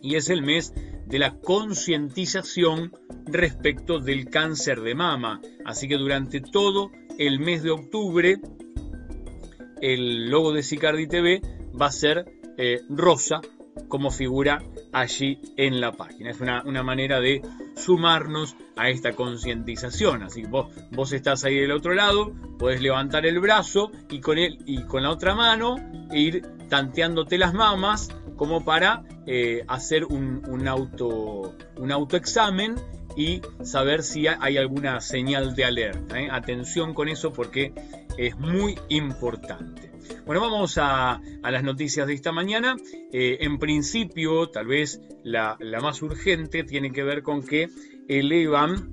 y 0.00 0.14
es 0.14 0.30
el 0.30 0.40
mes 0.40 0.72
de 1.04 1.18
la 1.18 1.38
concientización 1.40 2.90
respecto 3.26 3.98
del 3.98 4.30
cáncer 4.30 4.80
de 4.80 4.94
mama. 4.94 5.42
Así 5.66 5.88
que 5.88 5.98
durante 5.98 6.40
todo 6.40 6.90
el 7.18 7.40
mes 7.40 7.62
de 7.62 7.70
octubre 7.70 8.40
el 9.80 10.30
logo 10.30 10.52
de 10.52 10.62
Sicardi 10.62 11.06
TV 11.06 11.40
va 11.80 11.86
a 11.86 11.92
ser 11.92 12.26
eh, 12.58 12.82
rosa 12.88 13.40
como 13.88 14.10
figura 14.10 14.62
allí 14.92 15.40
en 15.56 15.80
la 15.80 15.92
página. 15.92 16.30
Es 16.30 16.40
una, 16.40 16.82
manera 16.82 17.20
de 17.20 17.42
sumarnos 17.76 18.56
a 18.76 18.88
esta 18.90 19.12
concientización. 19.12 20.22
Así 20.22 20.42
que 20.42 20.48
vos, 20.48 20.74
vos 20.90 21.12
estás 21.12 21.44
ahí 21.44 21.58
del 21.58 21.72
otro 21.72 21.94
lado, 21.94 22.32
podés 22.58 22.82
levantar 22.82 23.26
el 23.26 23.40
brazo 23.40 23.90
y 24.10 24.20
con, 24.20 24.38
él, 24.38 24.58
y 24.66 24.82
con 24.82 25.02
la 25.02 25.10
otra 25.10 25.34
mano 25.34 25.76
ir 26.12 26.42
tanteándote 26.68 27.38
las 27.38 27.54
mamas 27.54 28.10
como 28.36 28.64
para 28.64 29.04
eh, 29.26 29.64
hacer 29.68 30.04
un, 30.04 30.42
un, 30.48 30.66
auto, 30.68 31.54
un 31.76 31.92
autoexamen 31.92 32.76
y 33.16 33.40
saber 33.62 34.02
si 34.02 34.26
hay 34.26 34.56
alguna 34.56 35.00
señal 35.00 35.54
de 35.54 35.64
alerta. 35.64 36.20
¿eh? 36.20 36.28
Atención 36.30 36.94
con 36.94 37.08
eso 37.08 37.32
porque 37.32 37.72
es 38.16 38.36
muy 38.38 38.78
importante. 38.88 39.90
Bueno, 40.26 40.40
vamos 40.40 40.78
a, 40.78 41.20
las 41.42 41.62
noticias 41.62 42.06
de 42.06 42.14
esta 42.14 42.32
mañana. 42.32 42.76
Eh, 43.12 43.38
en 43.40 43.58
principio, 43.58 44.48
tal 44.48 44.66
vez 44.66 45.00
la, 45.24 45.56
más 45.80 46.02
urgente 46.02 46.64
tiene 46.64 46.92
que 46.92 47.02
ver 47.02 47.22
con 47.22 47.42
que 47.42 47.68
elevan 48.08 48.90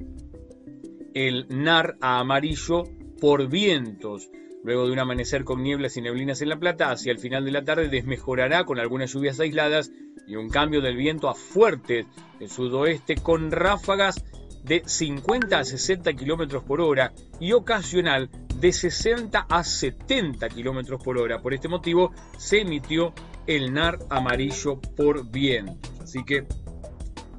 el 1.13 1.47
NAR 1.49 1.97
a 2.01 2.19
amarillo 2.19 2.83
por 3.19 3.47
vientos. 3.47 4.29
Luego 4.63 4.85
de 4.85 4.93
un 4.93 4.99
amanecer 4.99 5.43
con 5.43 5.63
nieblas 5.63 5.97
y 5.97 6.01
neblinas 6.01 6.41
en 6.41 6.49
La 6.49 6.59
Plata, 6.59 6.91
hacia 6.91 7.11
el 7.11 7.19
final 7.19 7.45
de 7.45 7.51
la 7.51 7.63
tarde 7.63 7.89
desmejorará 7.89 8.65
con 8.65 8.79
algunas 8.79 9.13
lluvias 9.13 9.39
aisladas 9.39 9.91
y 10.27 10.35
un 10.35 10.49
cambio 10.49 10.81
del 10.81 10.97
viento 10.97 11.29
a 11.29 11.35
fuerte 11.35 12.05
del 12.39 12.49
sudoeste 12.49 13.15
con 13.15 13.51
ráfagas 13.51 14.23
de 14.63 14.83
50 14.85 15.59
a 15.59 15.63
60 15.63 16.13
kilómetros 16.13 16.63
por 16.63 16.81
hora 16.81 17.13
y 17.39 17.53
ocasional 17.53 18.29
de 18.59 18.73
60 18.73 19.45
a 19.49 19.63
70 19.63 20.49
kilómetros 20.49 21.01
por 21.01 21.17
hora. 21.17 21.41
Por 21.41 21.53
este 21.53 21.67
motivo 21.67 22.11
se 22.37 22.61
emitió 22.61 23.13
el 23.45 23.73
NAR 23.73 23.99
amarillo 24.09 24.81
por 24.95 25.29
viento. 25.29 25.89
Así 26.01 26.23
que 26.25 26.45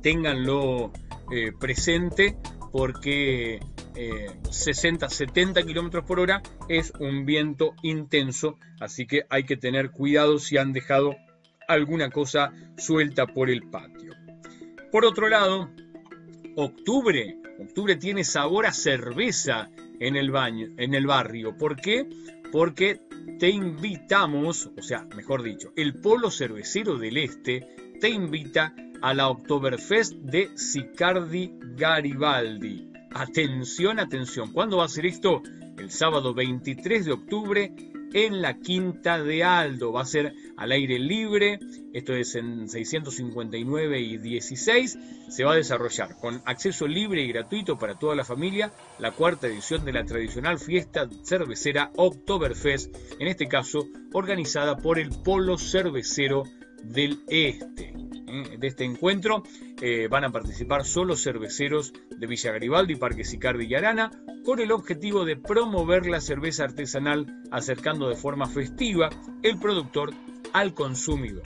ténganlo 0.02 0.92
eh, 1.30 1.52
presente 1.58 2.38
porque 2.72 3.60
60-70 3.98 5.58
eh, 5.60 5.66
kilómetros 5.66 6.04
por 6.04 6.20
hora 6.20 6.42
es 6.68 6.92
un 7.00 7.26
viento 7.26 7.74
intenso, 7.82 8.58
así 8.80 9.06
que 9.06 9.24
hay 9.28 9.44
que 9.44 9.56
tener 9.56 9.90
cuidado 9.90 10.38
si 10.38 10.56
han 10.56 10.72
dejado 10.72 11.16
alguna 11.66 12.10
cosa 12.10 12.52
suelta 12.76 13.26
por 13.26 13.50
el 13.50 13.62
patio. 13.68 14.12
Por 14.92 15.04
otro 15.04 15.28
lado, 15.28 15.70
octubre, 16.56 17.36
octubre 17.60 17.96
tiene 17.96 18.24
sabor 18.24 18.66
a 18.66 18.72
cerveza 18.72 19.68
en 20.00 20.16
el 20.16 20.30
baño, 20.30 20.68
en 20.76 20.94
el 20.94 21.06
barrio. 21.06 21.56
¿Por 21.56 21.76
qué? 21.76 22.08
Porque 22.52 23.00
te 23.38 23.50
invitamos, 23.50 24.70
o 24.78 24.82
sea, 24.82 25.04
mejor 25.16 25.42
dicho, 25.42 25.72
el 25.76 25.94
Polo 25.94 26.30
Cervecero 26.30 26.96
del 26.96 27.18
Este 27.18 27.66
te 28.00 28.08
invita 28.08 28.74
a 29.02 29.12
la 29.12 29.28
Oktoberfest 29.28 30.14
de 30.14 30.56
Sicardi 30.56 31.52
Garibaldi. 31.76 32.88
Atención, 33.18 33.98
atención. 33.98 34.52
¿Cuándo 34.52 34.76
va 34.76 34.84
a 34.84 34.88
ser 34.88 35.04
esto? 35.04 35.42
El 35.76 35.90
sábado 35.90 36.34
23 36.34 37.04
de 37.04 37.10
octubre 37.10 37.72
en 38.12 38.40
la 38.40 38.60
Quinta 38.60 39.20
de 39.20 39.42
Aldo. 39.42 39.90
Va 39.90 40.02
a 40.02 40.06
ser 40.06 40.34
al 40.56 40.70
aire 40.70 41.00
libre. 41.00 41.58
Esto 41.92 42.14
es 42.14 42.36
en 42.36 42.68
659 42.68 44.00
y 44.00 44.18
16. 44.18 44.98
Se 45.30 45.42
va 45.42 45.54
a 45.54 45.56
desarrollar 45.56 46.14
con 46.20 46.40
acceso 46.44 46.86
libre 46.86 47.22
y 47.22 47.32
gratuito 47.32 47.76
para 47.76 47.98
toda 47.98 48.14
la 48.14 48.22
familia 48.22 48.70
la 49.00 49.10
cuarta 49.10 49.48
edición 49.48 49.84
de 49.84 49.94
la 49.94 50.04
tradicional 50.04 50.60
fiesta 50.60 51.08
cervecera 51.24 51.90
Oktoberfest. 51.96 52.94
En 53.18 53.26
este 53.26 53.48
caso, 53.48 53.88
organizada 54.12 54.76
por 54.76 55.00
el 55.00 55.10
Polo 55.10 55.58
Cervecero 55.58 56.44
del 56.84 57.18
Este. 57.26 57.92
¿eh? 58.28 58.56
De 58.58 58.68
este 58.68 58.84
encuentro 58.84 59.42
eh, 59.80 60.08
van 60.08 60.24
a 60.24 60.30
participar 60.30 60.84
solo 60.84 61.16
cerveceros 61.16 61.92
de 62.10 62.26
Villa 62.26 62.52
Garibaldi, 62.52 62.96
Parque 62.96 63.24
Sicardi 63.24 63.66
y 63.66 63.74
Arana, 63.74 64.10
con 64.44 64.60
el 64.60 64.72
objetivo 64.72 65.24
de 65.24 65.36
promover 65.36 66.06
la 66.06 66.20
cerveza 66.20 66.64
artesanal, 66.64 67.26
acercando 67.50 68.08
de 68.08 68.16
forma 68.16 68.46
festiva 68.46 69.10
el 69.42 69.58
productor 69.58 70.12
al 70.52 70.74
consumidor. 70.74 71.42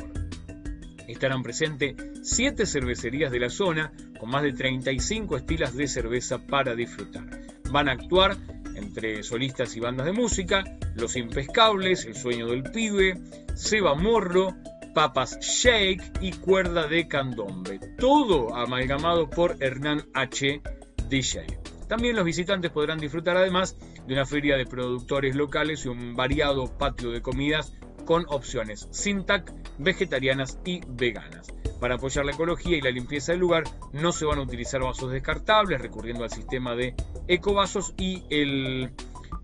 Estarán 1.09 1.43
presentes 1.43 1.95
siete 2.23 2.65
cervecerías 2.65 3.33
de 3.33 3.41
la 3.41 3.51
zona, 3.51 3.93
con 4.19 4.31
más 4.31 4.43
de 4.43 4.53
35 4.53 5.37
estilos 5.37 5.75
de 5.75 5.89
cerveza 5.89 6.47
para 6.47 6.75
disfrutar. 6.75 7.29
Van 7.71 7.89
a 7.89 7.93
actuar 7.93 8.37
entre 8.77 9.23
solistas 9.23 9.77
y 9.77 9.81
bandas 9.81 10.07
de 10.07 10.13
música, 10.13 10.65
Los 10.95 11.17
Impescables, 11.17 12.05
El 12.07 12.15
Sueño 12.15 12.47
del 12.47 12.63
Pibe, 12.63 13.21
Seba 13.55 13.95
Morro, 13.95 14.55
papas 14.93 15.39
shake 15.41 16.03
y 16.21 16.33
cuerda 16.33 16.87
de 16.87 17.09
candombe. 17.09 17.79
Todo 17.99 18.55
amalgamado 18.55 19.29
por 19.29 19.57
Hernán 19.61 20.07
H. 20.15 20.63
DJ. 21.09 21.59
También 21.89 22.17
los 22.17 22.25
visitantes 22.25 22.71
podrán 22.71 22.99
disfrutar 22.99 23.37
además 23.37 23.77
de 24.07 24.15
una 24.15 24.27
feria 24.27 24.57
de 24.57 24.67
productores 24.67 25.37
locales 25.37 25.85
y 25.85 25.89
un 25.89 26.15
variado 26.15 26.67
patio 26.79 27.11
de 27.11 27.23
comidas 27.23 27.75
con 28.05 28.25
opciones 28.29 28.89
Sintac, 28.91 29.53
vegetarianas 29.79 30.59
y 30.65 30.81
veganas. 30.87 31.53
Para 31.81 31.97
apoyar 31.97 32.25
la 32.25 32.33
ecología 32.33 32.77
y 32.77 32.81
la 32.81 32.91
limpieza 32.91 33.33
del 33.33 33.41
lugar 33.41 33.65
no 33.93 34.13
se 34.13 34.25
van 34.25 34.39
a 34.39 34.43
utilizar 34.43 34.81
vasos 34.81 35.13
descartables 35.13 35.81
recurriendo 35.81 36.25
al 36.25 36.31
sistema 36.31 36.75
de 36.75 36.95
ecovasos 37.29 37.95
y 37.97 38.25
el 38.31 38.93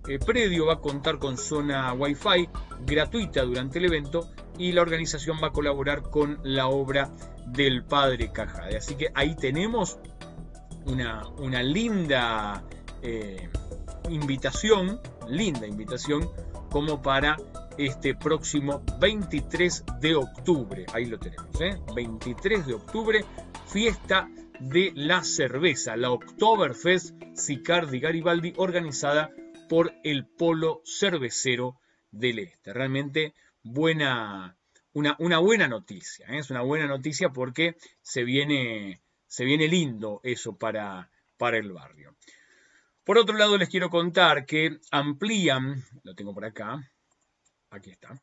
el 0.07 0.21
predio 0.21 0.67
va 0.67 0.75
a 0.75 0.81
contar 0.81 1.19
con 1.19 1.37
zona 1.37 1.93
Wi-Fi 1.93 2.49
gratuita 2.87 3.43
durante 3.43 3.79
el 3.79 3.87
evento 3.87 4.31
y 4.59 4.73
la 4.73 4.83
organización 4.83 5.39
va 5.43 5.49
a 5.49 5.53
colaborar 5.53 6.03
con 6.03 6.41
la 6.43 6.69
obra 6.69 7.11
del 7.47 7.85
padre 7.85 8.33
Cajade. 8.33 8.77
Así 8.77 8.97
que 8.97 9.09
ahí 9.15 9.35
tenemos 9.37 9.99
una, 10.85 11.27
una 11.39 11.63
linda 11.63 12.65
eh, 13.03 13.49
invitación, 14.11 15.01
linda 15.29 15.67
invitación 15.67 16.29
como 16.71 17.01
para 17.01 17.37
este 17.79 18.15
próximo 18.15 18.83
23 19.01 19.85
de 20.01 20.17
octubre. 20.17 20.87
Ahí 20.93 21.07
lo 21.07 21.19
tenemos, 21.19 21.47
23 21.95 22.61
¿eh? 22.61 22.63
de 22.67 22.75
octubre, 22.75 23.25
fiesta 23.67 24.29
de 24.61 24.93
la 24.95 25.23
cerveza, 25.23 25.97
la 25.97 26.11
Oktoberfest 26.11 27.15
Sicardi 27.35 28.01
Garibaldi, 28.01 28.53
organizada 28.57 29.31
por 29.69 29.93
el 30.03 30.27
polo 30.27 30.83
cervecero 30.85 31.77
del 32.11 32.41
este. 32.41 32.73
Realmente 32.73 33.35
buena, 33.63 34.57
una, 34.93 35.17
una 35.19 35.39
buena 35.39 35.69
noticia, 35.69 36.27
¿eh? 36.29 36.39
es 36.39 36.51
una 36.51 36.63
buena 36.63 36.87
noticia 36.87 37.31
porque 37.31 37.77
se 38.03 38.25
viene, 38.25 39.03
se 39.27 39.45
viene 39.45 39.69
lindo 39.69 40.21
eso 40.23 40.57
para, 40.57 41.11
para 41.37 41.59
el 41.59 41.73
barrio. 41.73 42.17
Por 43.05 43.19
otro 43.19 43.37
lado, 43.37 43.57
les 43.57 43.71
quiero 43.71 43.89
contar 43.89 44.45
que 44.45 44.79
amplían, 44.91 45.83
lo 46.03 46.15
tengo 46.15 46.35
por 46.35 46.45
acá, 46.45 46.93
aquí 47.71 47.91
está, 47.91 48.21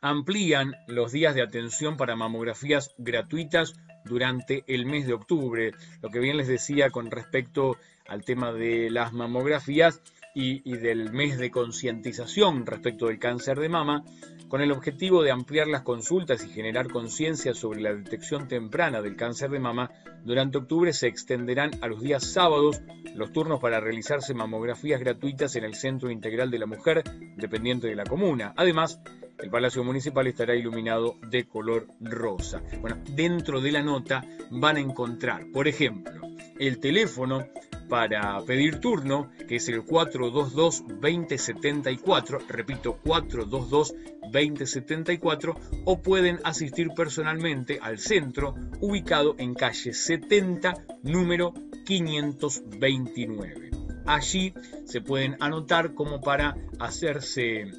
amplían 0.00 0.74
los 0.86 1.12
días 1.12 1.34
de 1.34 1.42
atención 1.42 1.96
para 1.96 2.16
mamografías 2.16 2.94
gratuitas 2.98 3.74
durante 4.04 4.64
el 4.68 4.86
mes 4.86 5.06
de 5.06 5.14
octubre. 5.14 5.72
Lo 6.02 6.10
que 6.10 6.20
bien 6.20 6.36
les 6.36 6.48
decía 6.48 6.90
con 6.90 7.10
respecto 7.10 7.76
al 8.06 8.24
tema 8.24 8.52
de 8.52 8.90
las 8.90 9.12
mamografías, 9.12 10.00
y, 10.38 10.76
del 10.76 11.12
mes 11.12 11.38
de 11.38 11.50
concientización 11.50 12.66
respecto 12.66 13.06
del 13.06 13.18
cáncer 13.18 13.58
de 13.58 13.70
mama, 13.70 14.04
con 14.48 14.60
el 14.60 14.70
objetivo 14.70 15.22
de 15.22 15.30
ampliar 15.30 15.66
las 15.66 15.80
consultas 15.80 16.44
y 16.44 16.50
generar 16.50 16.90
conciencia 16.90 17.54
sobre 17.54 17.80
la 17.80 17.94
detección 17.94 18.46
temprana 18.46 19.00
del 19.00 19.16
cáncer 19.16 19.50
de 19.50 19.60
mama, 19.60 19.90
durante 20.24 20.58
octubre 20.58 20.92
se 20.92 21.06
extenderán 21.08 21.70
a 21.80 21.86
los 21.86 22.02
días 22.02 22.22
sábados 22.22 22.82
los 23.14 23.32
turnos 23.32 23.60
para 23.60 23.80
realizarse 23.80 24.34
mamografías 24.34 25.00
gratuitas 25.00 25.56
en 25.56 25.64
el 25.64 25.74
Centro 25.74 26.10
Integral 26.10 26.50
de 26.50 26.58
la 26.58 26.66
Mujer, 26.66 27.02
dependiente 27.36 27.86
de 27.86 27.96
la 27.96 28.04
comuna. 28.04 28.52
Además, 28.58 29.00
el 29.38 29.50
Palacio 29.50 29.84
Municipal 29.84 30.26
estará 30.26 30.54
iluminado 30.54 31.16
de 31.28 31.44
color 31.44 31.86
rosa. 32.00 32.62
Bueno, 32.80 32.96
dentro 33.14 33.60
de 33.60 33.72
la 33.72 33.82
nota 33.82 34.24
van 34.50 34.76
a 34.76 34.80
encontrar, 34.80 35.46
por 35.52 35.68
ejemplo, 35.68 36.22
el 36.58 36.78
teléfono 36.78 37.46
para 37.88 38.40
pedir 38.42 38.80
turno, 38.80 39.30
que 39.46 39.56
es 39.56 39.68
el 39.68 39.84
422-2074, 39.84 42.46
repito, 42.48 42.98
422-2074, 43.04 45.54
o 45.84 46.00
pueden 46.02 46.40
asistir 46.44 46.88
personalmente 46.96 47.78
al 47.80 47.98
centro 47.98 48.54
ubicado 48.80 49.34
en 49.38 49.54
calle 49.54 49.92
70, 49.92 50.74
número 51.02 51.52
529. 51.84 53.70
Allí 54.06 54.54
se 54.84 55.00
pueden 55.00 55.36
anotar 55.40 55.94
como 55.94 56.20
para 56.20 56.56
hacerse 56.78 57.72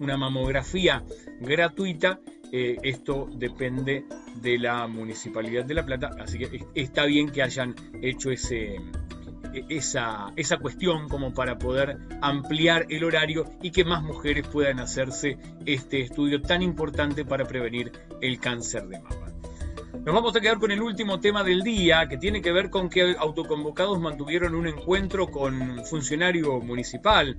una 0.00 0.16
mamografía 0.16 1.04
gratuita. 1.40 2.20
Eh, 2.52 2.76
esto 2.82 3.28
depende 3.34 4.04
de 4.40 4.58
la 4.58 4.86
Municipalidad 4.86 5.64
de 5.64 5.74
La 5.74 5.84
Plata, 5.84 6.10
así 6.20 6.38
que 6.38 6.64
está 6.74 7.04
bien 7.04 7.30
que 7.30 7.42
hayan 7.42 7.74
hecho 8.00 8.30
ese, 8.30 8.76
e, 9.54 9.64
esa, 9.68 10.32
esa 10.36 10.58
cuestión 10.58 11.08
como 11.08 11.34
para 11.34 11.58
poder 11.58 11.98
ampliar 12.20 12.86
el 12.90 13.02
horario 13.04 13.44
y 13.62 13.70
que 13.70 13.84
más 13.84 14.02
mujeres 14.02 14.46
puedan 14.46 14.78
hacerse 14.78 15.38
este 15.66 16.00
estudio 16.00 16.42
tan 16.42 16.62
importante 16.62 17.24
para 17.24 17.44
prevenir 17.44 17.90
el 18.20 18.38
cáncer 18.38 18.86
de 18.86 19.00
mama. 19.00 19.34
Nos 20.04 20.14
vamos 20.14 20.36
a 20.36 20.40
quedar 20.40 20.58
con 20.58 20.70
el 20.70 20.82
último 20.82 21.18
tema 21.18 21.42
del 21.42 21.62
día, 21.62 22.06
que 22.08 22.18
tiene 22.18 22.42
que 22.42 22.52
ver 22.52 22.68
con 22.68 22.90
que 22.90 23.16
autoconvocados 23.18 23.98
mantuvieron 24.00 24.54
un 24.54 24.66
encuentro 24.66 25.28
con 25.28 25.82
funcionario 25.86 26.60
municipal. 26.60 27.38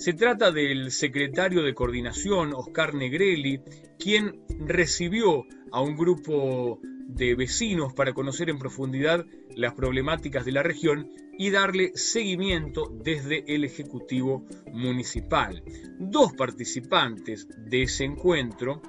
Se 0.00 0.14
trata 0.14 0.50
del 0.50 0.92
secretario 0.92 1.62
de 1.62 1.74
coordinación, 1.74 2.54
Oscar 2.54 2.94
Negrelli, 2.94 3.60
quien 3.98 4.40
recibió 4.58 5.44
a 5.72 5.82
un 5.82 5.94
grupo 5.94 6.80
de 6.82 7.34
vecinos 7.34 7.92
para 7.92 8.14
conocer 8.14 8.48
en 8.48 8.58
profundidad 8.58 9.26
las 9.54 9.74
problemáticas 9.74 10.46
de 10.46 10.52
la 10.52 10.62
región 10.62 11.10
y 11.36 11.50
darle 11.50 11.92
seguimiento 11.96 12.90
desde 13.04 13.44
el 13.54 13.62
Ejecutivo 13.62 14.46
Municipal. 14.72 15.62
Dos 15.98 16.32
participantes 16.32 17.46
de 17.58 17.82
ese 17.82 18.04
encuentro 18.04 18.80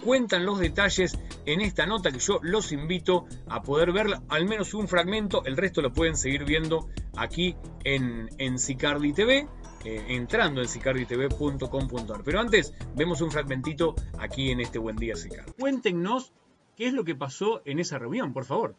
cuentan 0.00 0.46
los 0.46 0.60
detalles 0.60 1.18
en 1.44 1.60
esta 1.60 1.86
nota 1.86 2.12
que 2.12 2.20
yo 2.20 2.38
los 2.40 2.70
invito 2.70 3.26
a 3.48 3.62
poder 3.62 3.90
ver 3.90 4.06
al 4.28 4.46
menos 4.46 4.74
un 4.74 4.86
fragmento, 4.86 5.44
el 5.44 5.56
resto 5.56 5.82
lo 5.82 5.92
pueden 5.92 6.16
seguir 6.16 6.44
viendo 6.44 6.88
aquí 7.16 7.56
en, 7.82 8.28
en 8.38 8.60
Sicardi 8.60 9.12
TV. 9.12 9.48
Eh, 9.84 10.02
entrando 10.08 10.62
en 10.62 10.68
sicarditv.com.ar. 10.68 12.22
Pero 12.24 12.40
antes, 12.40 12.74
vemos 12.94 13.20
un 13.20 13.30
fragmentito 13.30 13.94
aquí 14.18 14.50
en 14.50 14.60
este 14.60 14.78
Buen 14.78 14.96
Día 14.96 15.14
Sicardi. 15.14 15.52
Cuéntenos 15.52 16.32
qué 16.76 16.86
es 16.86 16.94
lo 16.94 17.04
que 17.04 17.14
pasó 17.14 17.60
en 17.66 17.78
esa 17.78 17.98
reunión, 17.98 18.32
por 18.32 18.44
favor. 18.44 18.74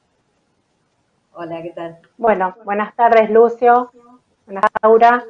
Hola, 1.33 1.61
¿qué 1.61 1.71
tal? 1.71 1.99
Bueno, 2.17 2.55
buenas 2.63 2.95
tardes, 2.95 3.29
Lucio. 3.29 3.91
Buenas 4.45 4.63
tardes, 4.63 4.81
Laura. 4.81 5.25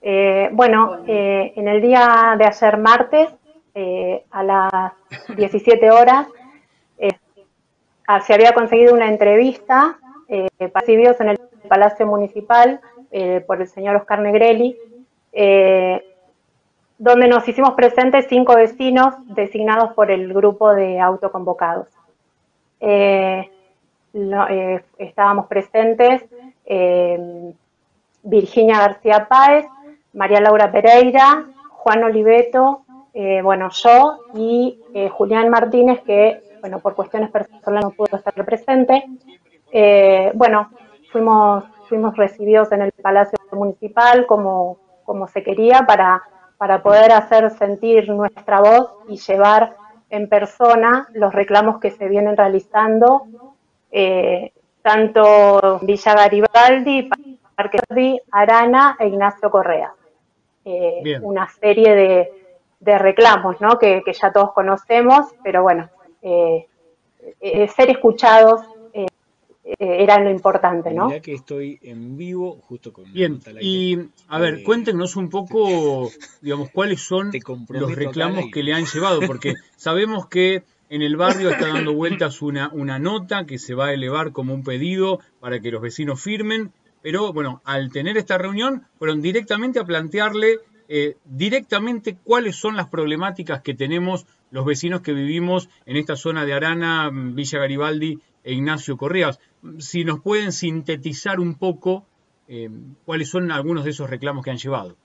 Eh, 0.00 0.50
bueno, 0.52 1.04
eh, 1.06 1.52
en 1.54 1.68
el 1.68 1.80
día 1.80 2.34
de 2.36 2.44
ayer 2.44 2.76
martes, 2.76 3.28
eh, 3.74 4.24
a 4.30 4.42
las 4.42 4.92
17 5.36 5.90
horas, 5.90 6.26
ah, 8.08 8.20
se 8.20 8.34
había 8.34 8.52
conseguido 8.52 8.94
una 8.94 9.08
entrevista 9.08 9.98
para 10.72 10.86
en 10.86 11.28
el 11.28 11.38
Palacio 11.68 12.06
Municipal 12.06 12.80
por 13.46 13.60
el 13.60 13.68
señor 13.68 13.96
Oscar 13.96 14.20
Negrelli, 14.20 14.76
donde 16.98 17.28
nos 17.28 17.48
hicimos 17.48 17.72
presentes 17.74 18.26
cinco 18.28 18.54
vecinos 18.54 19.14
designados 19.26 19.92
por 19.94 20.10
el 20.10 20.32
grupo 20.32 20.74
de 20.74 21.00
autoconvocados. 21.00 21.88
estábamos 24.98 25.46
presentes 25.46 26.24
Virginia 28.22 28.78
García 28.78 29.26
Páez, 29.28 29.66
María 30.12 30.40
Laura 30.40 30.70
Pereira, 30.70 31.46
Juan 31.70 32.04
Oliveto, 32.04 32.84
eh, 33.14 33.42
bueno, 33.42 33.68
yo 33.70 34.20
y 34.34 34.80
eh, 34.94 35.08
Julián 35.08 35.48
Martínez, 35.50 36.00
que, 36.02 36.42
bueno, 36.60 36.78
por 36.78 36.94
cuestiones 36.94 37.30
personales 37.30 37.84
no 37.84 37.90
pudo 37.90 38.16
estar 38.16 38.32
presente. 38.44 39.04
Eh, 39.70 40.30
bueno, 40.34 40.70
fuimos, 41.10 41.64
fuimos 41.88 42.16
recibidos 42.16 42.70
en 42.72 42.82
el 42.82 42.92
Palacio 42.92 43.38
Municipal 43.52 44.26
como, 44.26 44.78
como 45.12 45.28
se 45.28 45.42
quería 45.42 45.84
para, 45.86 46.22
para 46.56 46.82
poder 46.82 47.12
hacer 47.12 47.50
sentir 47.50 48.08
nuestra 48.08 48.62
voz 48.62 48.94
y 49.08 49.18
llevar 49.18 49.76
en 50.08 50.26
persona 50.26 51.06
los 51.12 51.34
reclamos 51.34 51.80
que 51.80 51.90
se 51.90 52.08
vienen 52.08 52.34
realizando, 52.34 53.26
tanto 54.80 55.80
Villa 55.82 56.14
Garibaldi, 56.14 57.10
Parque 57.54 57.78
Arana 58.30 58.96
e 58.98 59.08
Ignacio 59.08 59.50
Correa. 59.50 59.92
Eh, 60.64 61.18
una 61.20 61.46
serie 61.60 62.32
de, 62.80 62.98
reclamos 62.98 63.60
¿no? 63.60 63.78
que, 63.78 64.02
ya 64.10 64.32
todos 64.32 64.52
conocemos, 64.52 65.34
pero 65.42 65.62
bueno, 65.62 65.90
eh, 66.22 66.66
eh, 67.38 67.68
ser 67.68 67.90
escuchados 67.90 68.62
era 69.78 70.18
lo 70.20 70.30
importante, 70.30 70.92
¿no? 70.92 71.10
Ya 71.10 71.20
que 71.20 71.34
estoy 71.34 71.78
en 71.82 72.16
vivo 72.16 72.58
justo 72.62 72.92
con 72.92 73.12
Bien, 73.12 73.40
y 73.60 73.98
a 74.28 74.38
ver, 74.38 74.62
cuéntenos 74.64 75.16
un 75.16 75.30
poco, 75.30 76.10
digamos, 76.40 76.70
cuáles 76.70 77.00
son 77.00 77.30
los 77.68 77.94
reclamos 77.94 78.46
que 78.52 78.62
le 78.62 78.74
han 78.74 78.86
llevado, 78.86 79.20
porque 79.26 79.54
sabemos 79.76 80.26
que 80.26 80.64
en 80.88 81.02
el 81.02 81.16
barrio 81.16 81.50
está 81.50 81.68
dando 81.68 81.94
vueltas 81.94 82.42
una, 82.42 82.70
una 82.72 82.98
nota 82.98 83.46
que 83.46 83.58
se 83.58 83.74
va 83.74 83.86
a 83.86 83.92
elevar 83.94 84.32
como 84.32 84.52
un 84.52 84.62
pedido 84.62 85.20
para 85.40 85.60
que 85.60 85.70
los 85.70 85.80
vecinos 85.80 86.20
firmen 86.20 86.72
pero 87.02 87.32
bueno, 87.32 87.60
al 87.64 87.90
tener 87.90 88.16
esta 88.16 88.38
reunión, 88.38 88.86
fueron 88.98 89.20
directamente 89.20 89.80
a 89.80 89.84
plantearle 89.84 90.60
eh, 90.88 91.16
directamente 91.24 92.16
cuáles 92.22 92.56
son 92.56 92.76
las 92.76 92.88
problemáticas 92.88 93.60
que 93.60 93.74
tenemos 93.74 94.24
los 94.50 94.64
vecinos 94.64 95.00
que 95.00 95.12
vivimos 95.12 95.68
en 95.86 95.96
esta 95.96 96.14
zona 96.14 96.44
de 96.44 96.52
Arana, 96.52 97.10
Villa 97.12 97.58
Garibaldi 97.58 98.20
e 98.44 98.52
Ignacio 98.52 98.96
Correas. 98.96 99.40
Si 99.78 100.04
nos 100.04 100.20
pueden 100.20 100.52
sintetizar 100.52 101.40
un 101.40 101.54
poco 101.54 102.06
eh, 102.48 102.68
cuáles 103.04 103.28
son 103.28 103.50
algunos 103.52 103.84
de 103.84 103.90
esos 103.90 104.10
reclamos 104.10 104.44
que 104.44 104.50
han 104.50 104.58
llevado. 104.58 104.96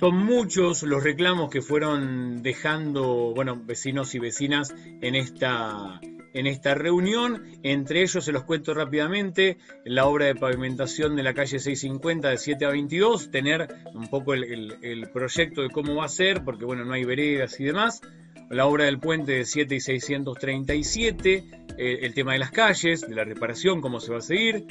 Son 0.00 0.16
muchos 0.16 0.82
los 0.82 1.04
reclamos 1.04 1.50
que 1.50 1.60
fueron 1.60 2.42
dejando, 2.42 3.34
bueno, 3.34 3.60
vecinos 3.62 4.14
y 4.14 4.18
vecinas 4.18 4.74
en 5.02 5.14
esta, 5.14 6.00
en 6.34 6.46
esta 6.46 6.74
reunión. 6.74 7.44
Entre 7.62 8.02
ellos, 8.02 8.24
se 8.24 8.32
los 8.32 8.44
cuento 8.44 8.74
rápidamente, 8.74 9.58
la 9.84 10.06
obra 10.06 10.26
de 10.26 10.34
pavimentación 10.34 11.16
de 11.16 11.22
la 11.22 11.34
calle 11.34 11.58
650 11.58 12.28
de 12.28 12.38
7 12.38 12.64
a 12.64 12.70
22, 12.70 13.30
tener 13.30 13.68
un 13.94 14.08
poco 14.08 14.34
el, 14.34 15.08
proyecto 15.12 15.62
de 15.62 15.70
cómo 15.70 15.96
va 15.96 16.04
a 16.04 16.08
ser, 16.08 16.44
porque 16.44 16.64
bueno, 16.64 16.84
no 16.84 16.92
hay 16.92 17.04
veredas 17.04 17.58
y 17.60 17.64
demás. 17.64 18.00
La 18.50 18.66
obra 18.66 18.84
del 18.84 18.98
puente 18.98 19.32
de 19.32 19.44
7 19.44 19.76
y 19.76 19.80
637, 19.80 21.44
eh, 21.78 21.98
el 22.02 22.14
tema 22.14 22.32
de 22.32 22.40
las 22.40 22.50
calles, 22.50 23.02
de 23.02 23.14
la 23.14 23.24
reparación, 23.24 23.80
cómo 23.80 24.00
se 24.00 24.12
va 24.12 24.18
a 24.18 24.22
seguir. 24.22 24.66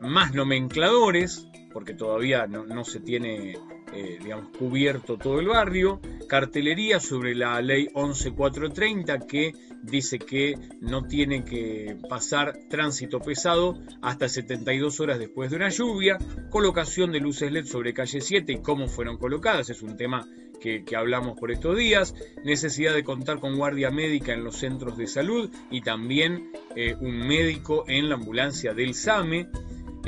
Más 0.00 0.34
nomencladores, 0.34 1.46
porque 1.72 1.94
todavía 1.94 2.46
no, 2.46 2.64
no 2.64 2.84
se 2.84 3.00
tiene 3.00 3.56
eh, 3.94 4.18
digamos, 4.22 4.48
cubierto 4.56 5.16
todo 5.16 5.40
el 5.40 5.48
barrio, 5.48 6.00
cartelería 6.28 7.00
sobre 7.00 7.34
la 7.34 7.60
ley 7.62 7.88
11430 7.94 9.20
que 9.20 9.54
dice 9.82 10.18
que 10.18 10.56
no 10.80 11.06
tiene 11.06 11.44
que 11.44 11.96
pasar 12.08 12.58
tránsito 12.68 13.20
pesado 13.20 13.78
hasta 14.02 14.28
72 14.28 15.00
horas 15.00 15.18
después 15.18 15.50
de 15.50 15.56
una 15.56 15.68
lluvia, 15.68 16.18
colocación 16.50 17.12
de 17.12 17.20
luces 17.20 17.52
LED 17.52 17.66
sobre 17.66 17.94
calle 17.94 18.20
7 18.20 18.52
y 18.52 18.62
cómo 18.62 18.88
fueron 18.88 19.18
colocadas, 19.18 19.70
es 19.70 19.82
un 19.82 19.96
tema 19.96 20.26
que, 20.58 20.84
hablamos 20.96 21.38
por 21.38 21.50
estos 21.50 21.76
días, 21.76 22.14
necesidad 22.44 22.94
de 22.94 23.04
contar 23.04 23.38
con 23.38 23.56
guardia 23.56 23.90
médica 23.90 24.32
en 24.32 24.44
los 24.44 24.56
centros 24.56 24.96
de 24.96 25.06
salud 25.06 25.50
y 25.70 25.82
también 25.82 26.50
eh, 26.74 26.96
un 27.00 27.26
médico 27.26 27.84
en 27.88 28.08
la 28.08 28.16
ambulancia 28.16 28.74
del 28.74 28.94
SAME, 28.94 29.48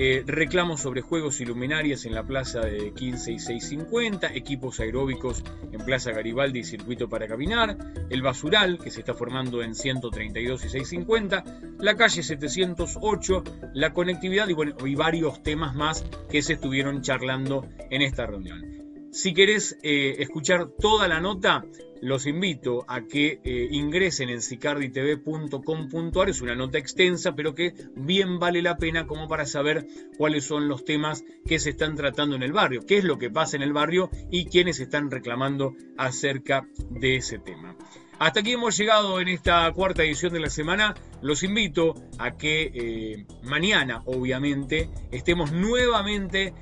eh, 0.02 0.24
reclamos 0.26 0.80
sobre 0.80 1.02
juegos 1.02 1.42
y 1.42 1.44
luminarias 1.44 2.06
en 2.06 2.14
la 2.14 2.22
plaza 2.22 2.60
de 2.60 2.94
15 2.94 3.32
y 3.32 3.38
650, 3.38 4.34
equipos 4.34 4.80
aeróbicos 4.80 5.44
en 5.72 5.84
Plaza 5.84 6.10
Garibaldi 6.12 6.60
y 6.60 6.64
circuito 6.64 7.06
para 7.10 7.28
caminar, 7.28 7.76
el 8.08 8.22
basural 8.22 8.78
que 8.78 8.90
se 8.90 9.00
está 9.00 9.12
formando 9.12 9.62
en 9.62 9.74
132 9.74 10.64
y 10.64 10.68
650, 10.70 11.44
la 11.80 11.96
calle 11.96 12.22
708, 12.22 13.44
la 13.74 13.92
conectividad 13.92 14.48
y, 14.48 14.54
bueno, 14.54 14.74
y 14.86 14.94
varios 14.94 15.42
temas 15.42 15.74
más 15.74 16.02
que 16.30 16.40
se 16.40 16.54
estuvieron 16.54 17.02
charlando 17.02 17.68
en 17.90 18.00
esta 18.00 18.24
reunión. 18.24 18.79
Si 19.12 19.34
querés 19.34 19.76
eh, 19.82 20.16
escuchar 20.20 20.68
toda 20.68 21.08
la 21.08 21.20
nota, 21.20 21.64
los 22.00 22.26
invito 22.26 22.84
a 22.86 23.02
que 23.02 23.40
eh, 23.42 23.68
ingresen 23.72 24.28
en 24.28 24.40
sicarditv.com.ar. 24.40 26.28
Es 26.28 26.40
una 26.40 26.54
nota 26.54 26.78
extensa, 26.78 27.34
pero 27.34 27.54
que 27.54 27.74
bien 27.96 28.38
vale 28.38 28.62
la 28.62 28.76
pena 28.76 29.08
como 29.08 29.26
para 29.26 29.46
saber 29.46 29.84
cuáles 30.16 30.44
son 30.44 30.68
los 30.68 30.84
temas 30.84 31.24
que 31.44 31.58
se 31.58 31.70
están 31.70 31.96
tratando 31.96 32.36
en 32.36 32.44
el 32.44 32.52
barrio, 32.52 32.82
qué 32.86 32.98
es 32.98 33.04
lo 33.04 33.18
que 33.18 33.30
pasa 33.30 33.56
en 33.56 33.62
el 33.62 33.72
barrio 33.72 34.10
y 34.30 34.44
quiénes 34.44 34.78
están 34.78 35.10
reclamando 35.10 35.74
acerca 35.98 36.68
de 36.90 37.16
ese 37.16 37.40
tema. 37.40 37.76
Hasta 38.20 38.40
aquí 38.40 38.52
hemos 38.52 38.76
llegado 38.76 39.20
en 39.20 39.28
esta 39.28 39.72
cuarta 39.72 40.04
edición 40.04 40.32
de 40.32 40.40
la 40.40 40.50
semana. 40.50 40.94
Los 41.20 41.42
invito 41.42 41.94
a 42.18 42.36
que 42.36 42.70
eh, 42.72 43.26
mañana, 43.42 44.02
obviamente, 44.04 44.88
estemos 45.10 45.52
nuevamente 45.52 46.54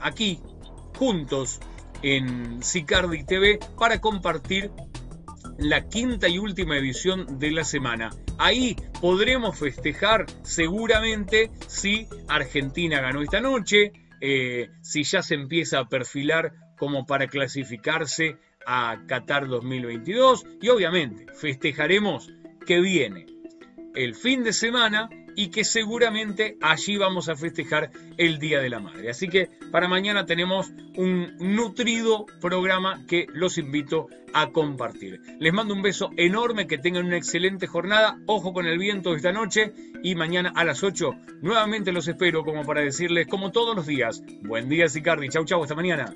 aquí, 0.00 0.40
juntos, 0.96 1.60
en 2.02 2.62
Sicardi 2.62 3.24
TV 3.24 3.58
para 3.78 4.00
compartir 4.00 4.70
la 5.58 5.88
quinta 5.88 6.28
y 6.28 6.38
última 6.38 6.76
edición 6.76 7.38
de 7.38 7.50
la 7.50 7.64
semana. 7.64 8.10
Ahí 8.38 8.76
podremos 9.00 9.58
festejar 9.58 10.26
seguramente 10.42 11.50
si 11.66 12.08
Argentina 12.28 13.00
ganó 13.00 13.22
esta 13.22 13.40
noche, 13.40 13.92
eh, 14.20 14.70
si 14.80 15.04
ya 15.04 15.22
se 15.22 15.34
empieza 15.34 15.78
a 15.78 15.88
perfilar 15.88 16.52
como 16.78 17.06
para 17.06 17.28
clasificarse 17.28 18.36
a 18.66 19.02
Qatar 19.06 19.48
2022 19.48 20.44
y 20.60 20.68
obviamente 20.68 21.26
festejaremos 21.34 22.32
que 22.66 22.80
viene 22.80 23.26
el 23.94 24.14
fin 24.14 24.42
de 24.42 24.52
semana 24.52 25.08
y 25.36 25.48
que 25.48 25.64
seguramente 25.64 26.56
allí 26.60 26.96
vamos 26.96 27.28
a 27.28 27.36
festejar 27.36 27.90
el 28.16 28.38
Día 28.38 28.60
de 28.60 28.70
la 28.70 28.80
Madre. 28.80 29.10
Así 29.10 29.28
que 29.28 29.48
para 29.70 29.88
mañana 29.88 30.26
tenemos 30.26 30.72
un 30.96 31.36
nutrido 31.38 32.26
programa 32.40 33.04
que 33.06 33.26
los 33.32 33.58
invito 33.58 34.08
a 34.34 34.50
compartir. 34.50 35.20
Les 35.38 35.52
mando 35.52 35.74
un 35.74 35.82
beso 35.82 36.10
enorme, 36.16 36.66
que 36.66 36.78
tengan 36.78 37.06
una 37.06 37.16
excelente 37.16 37.66
jornada, 37.66 38.18
ojo 38.26 38.52
con 38.52 38.66
el 38.66 38.78
viento 38.78 39.14
esta 39.14 39.32
noche 39.32 39.72
y 40.02 40.14
mañana 40.14 40.52
a 40.54 40.64
las 40.64 40.82
8 40.82 41.10
nuevamente 41.42 41.92
los 41.92 42.08
espero 42.08 42.44
como 42.44 42.64
para 42.64 42.80
decirles 42.80 43.26
como 43.26 43.52
todos 43.52 43.76
los 43.76 43.86
días, 43.86 44.22
buen 44.42 44.68
día 44.68 44.88
Sicardi, 44.88 45.28
chau 45.28 45.44
chau, 45.44 45.62
hasta 45.62 45.74
mañana. 45.74 46.14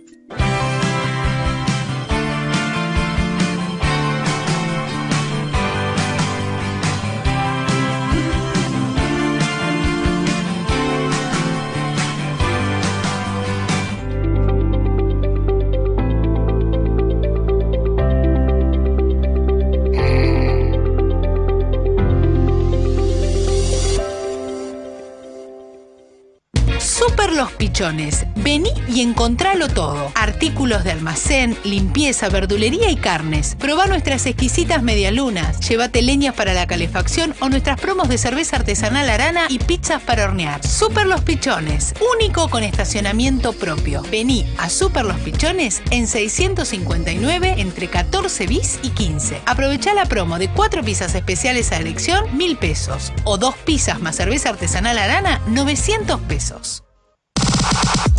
Vení 28.36 28.70
y 28.88 29.02
encontralo 29.02 29.68
todo. 29.68 30.10
Artículos 30.14 30.82
de 30.82 30.92
almacén, 30.92 31.54
limpieza, 31.62 32.30
verdulería 32.30 32.90
y 32.90 32.96
carnes. 32.96 33.54
Probá 33.58 33.86
nuestras 33.86 34.24
exquisitas 34.24 34.82
medialunas. 34.82 35.60
Llévate 35.68 36.00
leñas 36.00 36.34
para 36.34 36.54
la 36.54 36.66
calefacción 36.66 37.34
o 37.40 37.50
nuestras 37.50 37.78
promos 37.78 38.08
de 38.08 38.16
cerveza 38.16 38.56
artesanal 38.56 39.10
arana 39.10 39.42
y 39.50 39.58
pizzas 39.58 40.00
para 40.00 40.24
hornear. 40.24 40.66
Super 40.66 41.06
Los 41.06 41.20
Pichones, 41.20 41.94
único 42.14 42.48
con 42.48 42.62
estacionamiento 42.62 43.52
propio. 43.52 44.02
Vení 44.10 44.46
a 44.56 44.70
Super 44.70 45.04
Los 45.04 45.18
Pichones 45.20 45.82
en 45.90 46.06
659 46.06 47.56
entre 47.58 47.88
14 47.88 48.46
bis 48.46 48.78
y 48.82 48.88
15. 48.88 49.42
Aprovechá 49.44 49.92
la 49.92 50.06
promo 50.06 50.38
de 50.38 50.48
4 50.48 50.82
pizzas 50.82 51.14
especiales 51.14 51.72
a 51.72 51.76
elección, 51.76 52.38
1000 52.38 52.56
pesos. 52.56 53.12
O 53.24 53.36
2 53.36 53.54
pizzas 53.66 54.00
más 54.00 54.16
cerveza 54.16 54.48
artesanal 54.48 54.96
arana, 54.96 55.42
900 55.48 56.20
pesos. 56.22 56.85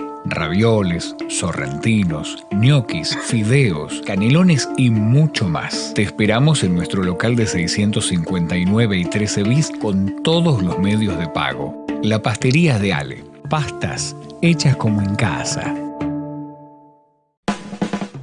ravioles, 0.25 1.15
sorrentinos, 1.29 2.45
ñoquis, 2.51 3.17
fideos, 3.25 4.01
canelones 4.05 4.69
y 4.77 4.89
mucho 4.89 5.47
más. 5.47 5.93
Te 5.95 6.03
esperamos 6.03 6.63
en 6.63 6.75
nuestro 6.75 7.03
local 7.03 7.35
de 7.35 7.47
659 7.47 8.97
y 8.97 9.05
13 9.05 9.43
bis 9.43 9.71
con 9.81 10.21
todos 10.23 10.61
los 10.61 10.77
medios 10.79 11.17
de 11.17 11.27
pago. 11.27 11.85
La 12.03 12.21
pastería 12.21 12.79
de 12.79 12.93
Ale. 12.93 13.23
Pastas 13.49 14.15
hechas 14.41 14.75
como 14.77 15.01
en 15.01 15.15
casa. 15.15 15.75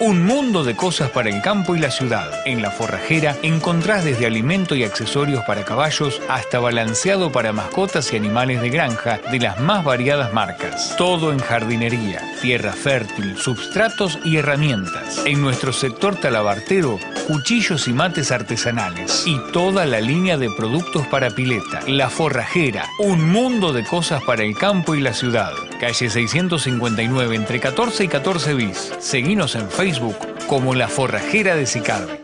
un 0.00 0.24
mundo 0.24 0.64
de 0.64 0.74
cosas 0.74 1.10
para 1.10 1.30
el 1.30 1.40
campo 1.40 1.76
y 1.76 1.78
la 1.78 1.90
ciudad. 1.90 2.30
En 2.44 2.62
la 2.62 2.70
forrajera 2.70 3.36
encontrás 3.42 4.04
desde 4.04 4.26
alimento 4.26 4.74
y 4.74 4.84
accesorios 4.84 5.44
para 5.44 5.64
caballos 5.64 6.20
hasta 6.28 6.58
balanceado 6.58 7.30
para 7.30 7.52
mascotas 7.52 8.12
y 8.12 8.16
animales 8.16 8.60
de 8.60 8.70
granja 8.70 9.20
de 9.30 9.38
las 9.38 9.60
más 9.60 9.84
variadas 9.84 10.32
marcas. 10.32 10.94
Todo 10.96 11.32
en 11.32 11.38
jardinería, 11.38 12.20
tierra 12.42 12.72
fértil, 12.72 13.36
substratos 13.36 14.18
y 14.24 14.36
herramientas. 14.36 15.22
En 15.24 15.40
nuestro 15.40 15.72
sector 15.72 16.16
talabartero, 16.16 16.98
cuchillos 17.26 17.88
y 17.88 17.92
mates 17.92 18.30
artesanales 18.30 19.24
y 19.26 19.38
toda 19.52 19.86
la 19.86 20.00
línea 20.00 20.36
de 20.36 20.50
productos 20.50 21.06
para 21.06 21.30
pileta. 21.30 21.80
La 21.86 22.10
forrajera, 22.10 22.86
un 22.98 23.30
mundo 23.30 23.72
de 23.72 23.84
cosas 23.84 24.22
para 24.22 24.42
el 24.42 24.56
campo 24.56 24.94
y 24.94 25.00
la 25.00 25.12
ciudad. 25.12 25.52
Calle 25.80 26.10
659 26.10 27.36
entre 27.36 27.60
14 27.60 28.04
y 28.04 28.08
14 28.08 28.54
bis. 28.54 28.92
Seguinos 28.98 29.54
en 29.54 29.70
Facebook 29.70 30.16
como 30.46 30.74
La 30.74 30.88
Forrajera 30.88 31.56
de 31.56 31.66
Sicardi. 31.66 32.23